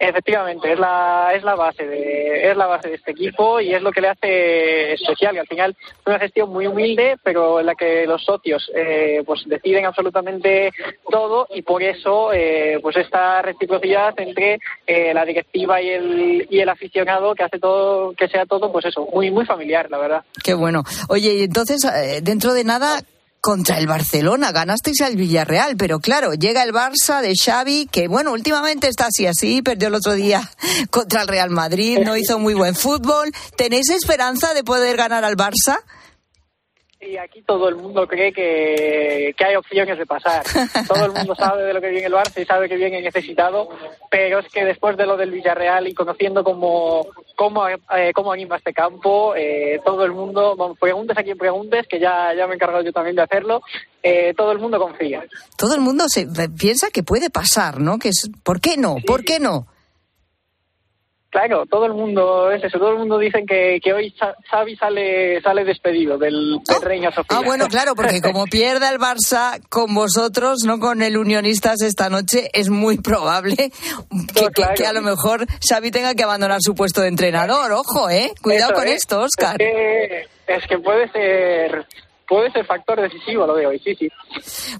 [0.00, 3.82] Efectivamente, es la, es la base de, es la base de este equipo y es
[3.82, 5.34] lo que le hace especial.
[5.34, 9.22] Y al final es una gestión muy humilde, pero en la que los socios eh,
[9.26, 10.70] pues deciden absolutamente
[11.10, 16.60] todo y por eso eh, pues esta reciprocidad entre eh, la directiva y el, y
[16.60, 20.24] el aficionado que hace todo, que sea todo, pues eso, muy, muy familiar, la verdad.
[20.44, 20.84] Qué bueno.
[21.08, 23.00] Oye, y entonces, eh, dentro de nada,
[23.40, 28.32] contra el Barcelona, ganasteis al Villarreal, pero claro, llega el Barça de Xavi, que bueno,
[28.32, 30.50] últimamente está así así, perdió el otro día
[30.90, 33.32] contra el Real Madrid, no hizo muy buen fútbol.
[33.56, 35.78] ¿Tenéis esperanza de poder ganar al Barça?
[37.00, 40.42] Y aquí todo el mundo cree que, que hay opciones de pasar.
[40.88, 43.68] Todo el mundo sabe de lo que viene el Barça y sabe que viene necesitado,
[44.10, 48.56] pero es que después de lo del Villarreal y conociendo cómo, cómo, eh, cómo anima
[48.56, 52.54] este campo, eh, todo el mundo, bueno, preguntes a quien preguntes, que ya, ya me
[52.54, 53.62] he encargado yo también de hacerlo,
[54.02, 55.24] eh, todo el mundo confía.
[55.56, 56.26] Todo el mundo se
[56.58, 58.00] piensa que puede pasar, ¿no?
[58.00, 58.96] Que es, ¿Por qué no?
[59.06, 59.68] ¿Por qué no?
[61.30, 64.76] Claro, todo el mundo es eso, todo el mundo dicen que, que hoy Xa- Xavi
[64.76, 67.36] sale sale despedido del, del Reina Sofía.
[67.38, 72.08] Ah, bueno, claro, porque como pierda el Barça con vosotros, no con el Unionistas esta
[72.08, 73.56] noche, es muy probable
[74.34, 77.72] que, que- que a lo mejor Xavi tenga que abandonar su puesto de entrenador.
[77.72, 78.32] Ojo, ¿eh?
[78.42, 78.94] Cuidado Eso con es.
[78.94, 79.60] esto, Oscar.
[79.60, 81.86] Es que, es que puede ser
[82.28, 84.08] puede ser factor decisivo lo de hoy, sí, sí.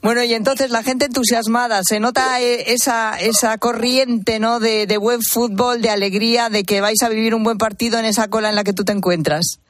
[0.02, 4.60] Bueno, y entonces la gente entusiasmada, se nota eh, esa, esa corriente ¿no?
[4.60, 8.04] de, de buen fútbol, de alegría, de que vais a vivir un buen partido en
[8.04, 9.60] esa cola en la que tú te encuentras.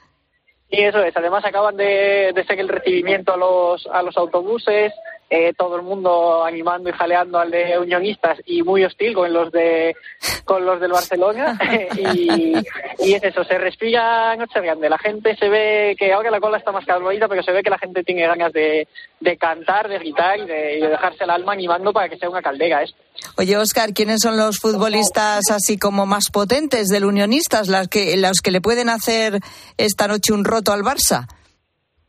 [0.69, 4.93] Y eso es, además acaban de, de ser el recibimiento a los, a los autobuses,
[5.29, 9.51] eh, todo el mundo animando y jaleando al de unionistas y muy hostil con los
[9.51, 9.95] de
[10.43, 11.57] con los del Barcelona
[11.97, 12.53] y,
[12.99, 16.57] y es eso, se respira noche grande, la gente se ve que ahora la cola
[16.57, 18.87] está más calmadita pero se ve que la gente tiene ganas de,
[19.19, 22.29] de cantar, de gritar y de, y de dejarse el alma animando para que sea
[22.29, 22.97] una caldera esto.
[23.37, 28.39] Oye, Oscar, ¿quiénes son los futbolistas así como más potentes del Unionistas, las que, los
[28.41, 29.39] que le pueden hacer
[29.77, 31.27] esta noche un roto al Barça?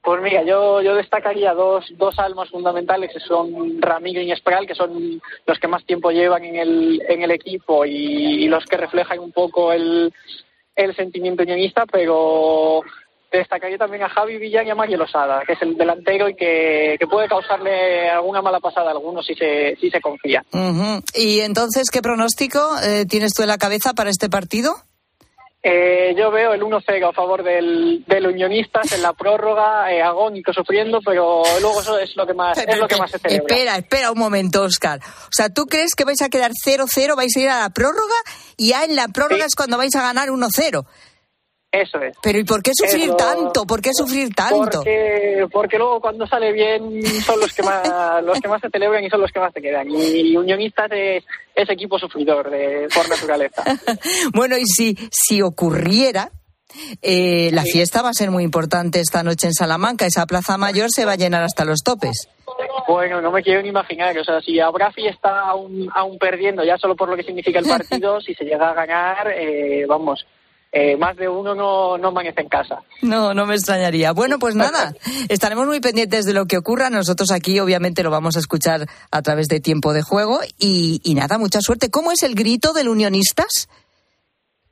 [0.03, 4.75] Pues mira, yo, yo destacaría dos, dos almas fundamentales que son Ramiro y Espral, que
[4.75, 9.19] son los que más tiempo llevan en el, en el equipo y, los que reflejan
[9.19, 10.13] un poco el,
[10.75, 12.83] el sentimiento unionista, pero
[13.31, 16.97] destacaría también a Javi Villar y a Mario Losada, que es el delantero y que,
[16.99, 20.43] que puede causarle alguna mala pasada a algunos si se, si se confía.
[21.15, 24.75] Y entonces, ¿qué pronóstico eh, tienes tú en la cabeza para este partido?
[25.63, 30.55] Eh, yo veo el 1-0 a favor del, del Unionistas en la prórroga, eh, agónico,
[30.55, 33.55] sufriendo, pero luego eso es lo que más, es lo que más se celebra.
[33.55, 35.01] Espera, espera un momento, Oscar.
[35.05, 38.17] O sea, ¿tú crees que vais a quedar 0-0, vais a ir a la prórroga
[38.57, 40.87] y ya en la prórroga es cuando vais a ganar 1-0?
[41.73, 42.17] Eso es.
[42.21, 43.65] Pero ¿y por qué sufrir Eso- tanto?
[43.65, 44.79] ¿Por qué sufrir tanto?
[44.79, 47.83] Porque, porque luego cuando sale bien son los que más
[48.25, 49.89] los que más se celebran y son los que más se quedan.
[49.89, 53.63] Y Unionistas es, es equipo sufridor de, por naturaleza.
[54.35, 56.31] Bueno, y si, si ocurriera,
[57.03, 60.07] eh, la fiesta va a ser muy importante esta noche en Salamanca.
[60.07, 62.29] Esa plaza mayor se va a llenar hasta los topes.
[62.89, 64.17] Bueno, no me quiero ni imaginar.
[64.19, 67.67] O sea, si habrá fiesta aún, aún perdiendo, ya solo por lo que significa el
[67.67, 70.27] partido, si se llega a ganar, eh, vamos,
[70.73, 72.83] eh, más de uno no, no amanece en casa.
[73.03, 74.13] No, no me extrañaría.
[74.13, 74.95] Bueno, pues nada,
[75.29, 76.91] estaremos muy pendientes de lo que ocurra.
[76.91, 81.15] Nosotros aquí obviamente lo vamos a escuchar a través de tiempo de juego y, y
[81.15, 81.91] nada, mucha suerte.
[81.91, 83.69] ¿Cómo es el grito del Unionistas?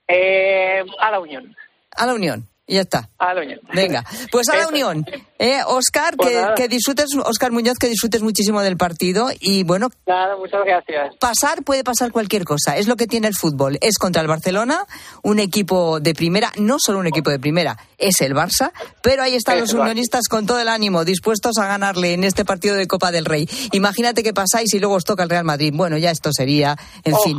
[0.07, 1.55] Eh, a la Unión.
[1.97, 2.49] A la Unión.
[2.67, 3.09] Y ya está.
[3.19, 3.61] A la Unión.
[3.75, 4.69] Venga, pues a la.
[4.69, 5.05] Unión.
[5.39, 10.36] Eh, Oscar, Pues que, disfrutes, Oscar Muñoz, que disfrutes muchísimo del partido y bueno, Nada,
[10.36, 11.14] muchas gracias.
[11.20, 12.76] pasar puede pasar cualquier cosa.
[12.76, 13.78] Es lo que tiene el fútbol.
[13.80, 14.84] Es contra el Barcelona,
[15.22, 18.72] un equipo de primera, no solo un equipo de primera, es el Barça,
[19.03, 22.45] pero ahí están Es los unionistas con todo el ánimo, dispuestos a ganarle en este
[22.45, 23.49] partido de Copa del Rey.
[23.72, 25.72] Imagínate que pasáis y luego os toca el Real Madrid.
[25.74, 27.36] Bueno, ya esto sería, en fin,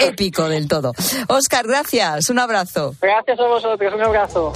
[0.00, 0.92] épico del todo.
[1.28, 2.30] Oscar, gracias.
[2.30, 2.94] Un abrazo.
[3.00, 4.52] Gracias a vosotros, un abrazo.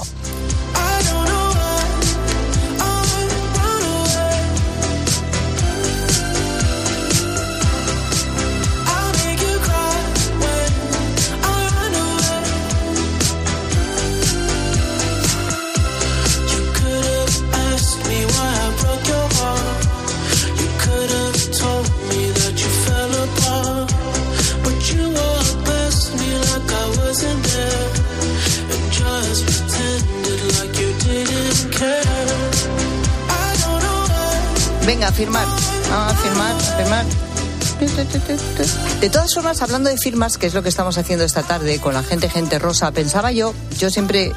[39.01, 41.95] De todas formas, hablando de firmas, que es lo que estamos haciendo esta tarde con
[41.95, 44.33] la gente, gente rosa, pensaba yo, yo siempre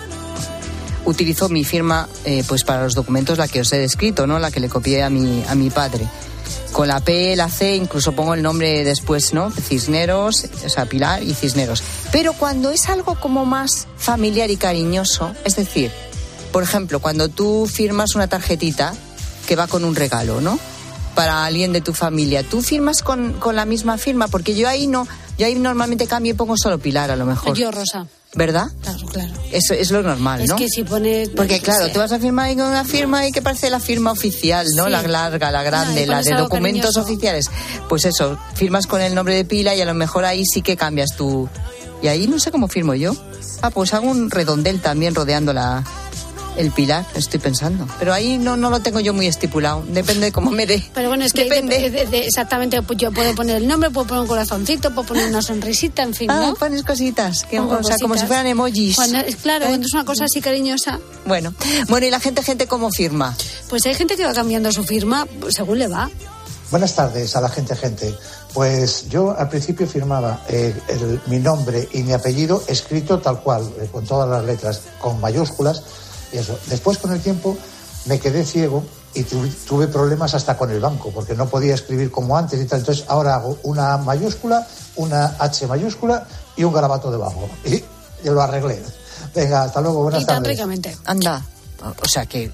[1.05, 4.39] utilizo mi firma eh, pues para los documentos la que os he descrito, ¿no?
[4.39, 6.07] La que le copié a mi, a mi padre.
[6.71, 9.51] Con la P, la C, incluso pongo el nombre después, ¿no?
[9.51, 11.81] Cisneros, o sea, Pilar y Cisneros.
[12.11, 15.91] Pero cuando es algo como más familiar y cariñoso, es decir,
[16.51, 18.93] por ejemplo, cuando tú firmas una tarjetita
[19.47, 20.59] que va con un regalo, ¿no?
[21.19, 24.29] Para alguien de tu familia, ¿tú firmas con, con la misma firma?
[24.29, 25.05] Porque yo ahí no,
[25.37, 27.57] yo ahí normalmente cambio y pongo solo Pilar, a lo mejor.
[27.57, 28.07] Yo, Rosa.
[28.35, 28.67] ¿Verdad?
[28.81, 29.33] Claro, claro.
[29.51, 30.55] Eso es lo normal, Es ¿no?
[30.55, 31.27] que si pones.
[31.27, 34.13] Porque claro, tú vas a firmar ahí con una firma y que parece la firma
[34.13, 34.85] oficial, ¿no?
[34.85, 34.91] Sí.
[34.91, 37.01] La larga, la grande, No, la de documentos cariñoso.
[37.01, 37.51] oficiales.
[37.89, 40.77] Pues eso, firmas con el nombre de pila y a lo mejor ahí sí que
[40.77, 41.49] cambias tú.
[42.01, 43.13] Y ahí no sé cómo firmo yo.
[43.61, 45.83] Ah, pues hago un redondel también rodeando la,
[46.59, 47.87] el pilar, estoy pensando.
[47.99, 49.81] Pero ahí no, no lo tengo yo muy estipulado.
[49.87, 50.83] Depende de cómo me dé.
[50.93, 51.79] Pero bueno, es que Depende.
[51.79, 55.07] de- de- de- exactamente, pues yo puedo poner el nombre, puedo poner un corazoncito, puedo
[55.07, 56.55] poner una sonrisita, en fin, Ah, ¿no?
[56.55, 57.43] pones cositas.
[57.49, 58.95] que- o sea, como si fueran emojis.
[58.97, 59.67] Cuando- claro, ¿Eh?
[59.69, 61.53] cuando es una cosa así cariñosa, Bueno,
[61.87, 63.35] bueno, y la gente, gente, ¿cómo firma?
[63.69, 66.09] pues hay gente que va cambiando su firma según le va.
[66.71, 68.13] Buenas tardes a la gente, gente.
[68.53, 73.63] Pues yo al principio firmaba eh, el- mi nombre y mi apellido escrito tal cual,
[73.81, 75.81] eh, con todas las letras, con mayúsculas
[76.37, 76.57] eso.
[76.67, 77.57] Después con el tiempo
[78.05, 82.11] me quedé ciego y tu- tuve problemas hasta con el banco, porque no podía escribir
[82.11, 82.79] como antes y tal.
[82.79, 87.49] Entonces ahora hago una A mayúscula, una H mayúscula y un garabato debajo.
[87.65, 87.83] Y
[88.23, 88.81] yo lo arreglé.
[89.35, 90.57] Venga, hasta luego, buenas Y tan tardes.
[90.57, 90.95] ricamente.
[91.05, 91.43] Anda.
[92.03, 92.51] O sea que.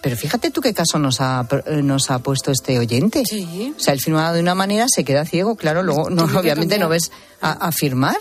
[0.00, 3.24] Pero fíjate tú qué caso nos ha, eh, nos ha puesto este oyente.
[3.28, 3.74] Sí.
[3.76, 6.88] O sea, él firmaba de una manera, se queda ciego, claro, luego no, obviamente no
[6.88, 8.16] ves a, a firmar.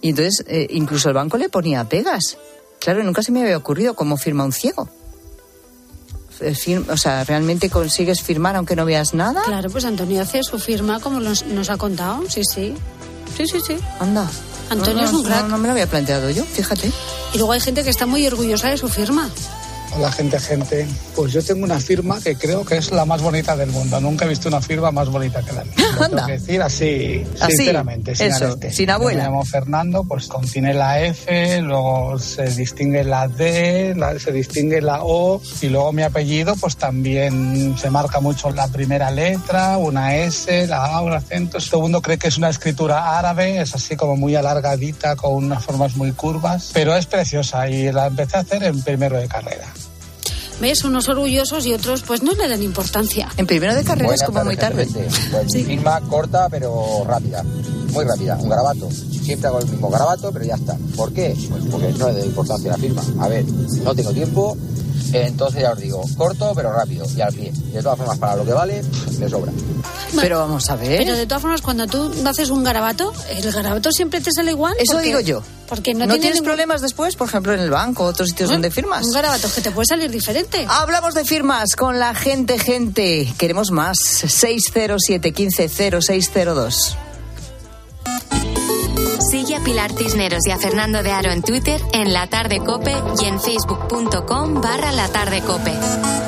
[0.00, 2.38] Y entonces eh, incluso el banco le ponía pegas.
[2.80, 4.88] Claro, nunca se me había ocurrido cómo firma un ciego.
[6.40, 9.42] Eh, fir- o sea, ¿realmente consigues firmar aunque no veas nada?
[9.44, 12.22] Claro, pues Antonio hace su firma como nos, nos ha contado.
[12.28, 12.74] Sí, sí.
[13.36, 13.76] Sí, sí, sí.
[13.98, 14.28] Anda.
[14.70, 15.42] Antonio No, es un crack.
[15.42, 16.92] No, no me lo había planteado yo, fíjate.
[17.34, 19.28] Y luego hay gente que está muy orgullosa de su firma.
[19.96, 20.86] Hola gente, gente.
[21.16, 24.00] Pues yo tengo una firma que creo que es la más bonita del mundo.
[24.00, 25.72] Nunca he visto una firma más bonita que la mía.
[25.98, 28.76] Lo tengo que decir así, Así, sinceramente, sin eso, anestesia.
[28.76, 29.24] sin abuela.
[29.24, 34.30] Yo me llamo Fernando, pues contiene la F, luego se distingue la D, la- se
[34.30, 39.78] distingue la O y luego mi apellido, pues también se marca mucho la primera letra,
[39.78, 41.58] una S, la A, un acento.
[41.58, 45.34] Todo el mundo cree que es una escritura árabe, es así como muy alargadita, con
[45.34, 49.26] unas formas muy curvas, pero es preciosa y la empecé a hacer en primero de
[49.26, 49.66] carrera.
[50.60, 50.84] ¿Ves?
[50.84, 53.28] Unos orgullosos y otros pues no le dan importancia.
[53.36, 54.88] En primero de carrera es como muy tarde.
[55.30, 57.44] Pues firma corta pero rápida,
[57.92, 58.88] muy rápida, un garabato.
[58.90, 60.76] Siempre hago el mismo garabato, pero ya está.
[60.96, 61.36] ¿Por qué?
[61.50, 63.02] Pues porque no le doy importancia a la firma.
[63.20, 63.44] A ver,
[63.84, 64.56] no tengo tiempo,
[65.14, 67.52] entonces ya os digo, corto pero rápido y al pie.
[67.72, 68.82] De todas formas, para lo que vale,
[69.18, 69.52] me sobra.
[70.20, 70.98] Pero vamos a ver.
[70.98, 74.74] Pero de todas formas, cuando tú haces un garabato, el garabato siempre te sale igual.
[74.78, 75.42] Eso porque- digo yo.
[75.68, 78.30] Porque no, ¿No, tiene tienes ningún- problemas después, por ejemplo, en el banco o otros
[78.30, 79.04] sitios donde firmas?
[79.06, 80.64] Un garabato que te puede salir diferente.
[80.66, 83.30] Hablamos de firmas con la gente, gente.
[83.36, 83.98] Queremos más.
[83.98, 86.96] 607 15 0602.
[89.30, 92.96] Sigue a Pilar Cisneros y a Fernando de Aro en Twitter, en La Tarde Cope
[93.20, 96.27] y en facebook.com barra La Tarde Cope.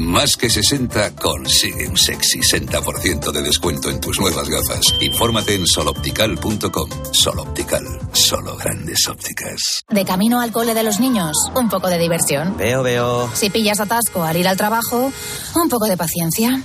[0.00, 4.94] Más que 60 consigue un sexy 60% de descuento en tus nuevas gafas.
[4.98, 6.88] Infórmate en soloptical.com.
[7.12, 9.84] Soloptical, solo grandes ópticas.
[9.90, 12.56] De camino al cole de los niños, un poco de diversión.
[12.56, 13.30] Veo, veo.
[13.34, 15.12] Si pillas atasco al ir al trabajo,
[15.54, 16.62] un poco de paciencia.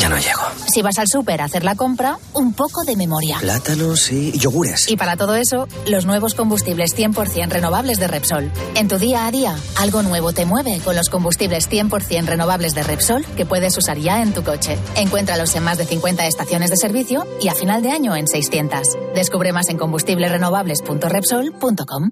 [0.00, 0.40] Ya no llego.
[0.72, 3.38] Si vas al súper a hacer la compra, un poco de memoria.
[3.40, 4.88] Plátanos y yogures.
[4.88, 8.52] Y para todo eso, los nuevos combustibles 100% renovables de Repsol.
[8.74, 12.82] En tu día a día, algo nuevo te mueve con los combustibles 100% renovables de
[12.82, 14.78] Repsol que puedes usar ya en tu coche.
[14.96, 18.82] Encuéntralos en más de 50 estaciones de servicio y a final de año en 600.
[19.14, 22.10] Descubre más en combustiblesrenovables.repsol.com.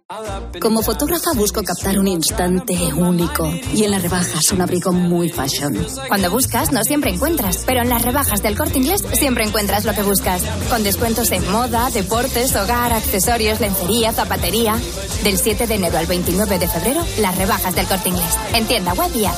[0.60, 5.76] Como fotógrafa busco captar un instante único y en las rebajas un abrigo muy fashion.
[6.08, 9.92] Cuando buscas, no siempre encuentras, pero en las rebajas del corte inglés siempre encuentras lo
[9.92, 10.42] que buscas.
[10.70, 14.76] Con descuentos en moda, deportes, hogar, accesorios, lencería, zapatería.
[15.24, 18.38] Del 7 de enero al 29 de febrero, las rebajas del corte inglés.
[18.54, 19.34] En tienda web y app.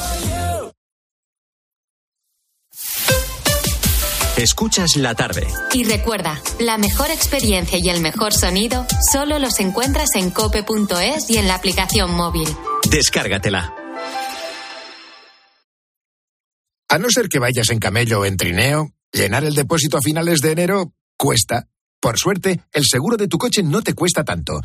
[4.39, 5.49] Escuchas la tarde.
[5.73, 11.39] Y recuerda, la mejor experiencia y el mejor sonido solo los encuentras en cope.es y
[11.39, 12.49] en la aplicación móvil.
[12.89, 13.78] Descárgatela.
[16.91, 20.41] A no ser que vayas en camello o en trineo, llenar el depósito a finales
[20.41, 21.69] de enero cuesta.
[22.01, 24.63] Por suerte, el seguro de tu coche no te cuesta tanto.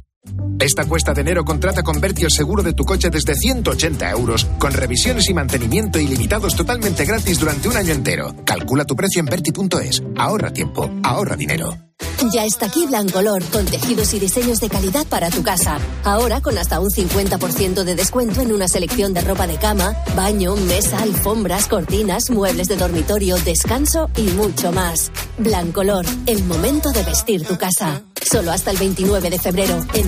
[0.59, 4.45] Esta cuesta de enero contrata con Verti el seguro de tu coche desde 180 euros,
[4.59, 8.33] con revisiones y mantenimiento ilimitados totalmente gratis durante un año entero.
[8.45, 10.01] Calcula tu precio en Verti.es.
[10.15, 11.77] Ahorra tiempo, ahorra dinero.
[12.31, 15.77] Ya está aquí Blancolor, con tejidos y diseños de calidad para tu casa.
[16.03, 20.55] Ahora con hasta un 50% de descuento en una selección de ropa de cama, baño,
[20.55, 25.11] mesa, alfombras, cortinas, muebles de dormitorio, descanso y mucho más.
[25.37, 28.03] Blancolor, el momento de vestir tu casa.
[28.21, 30.07] Solo hasta el 29 de febrero, en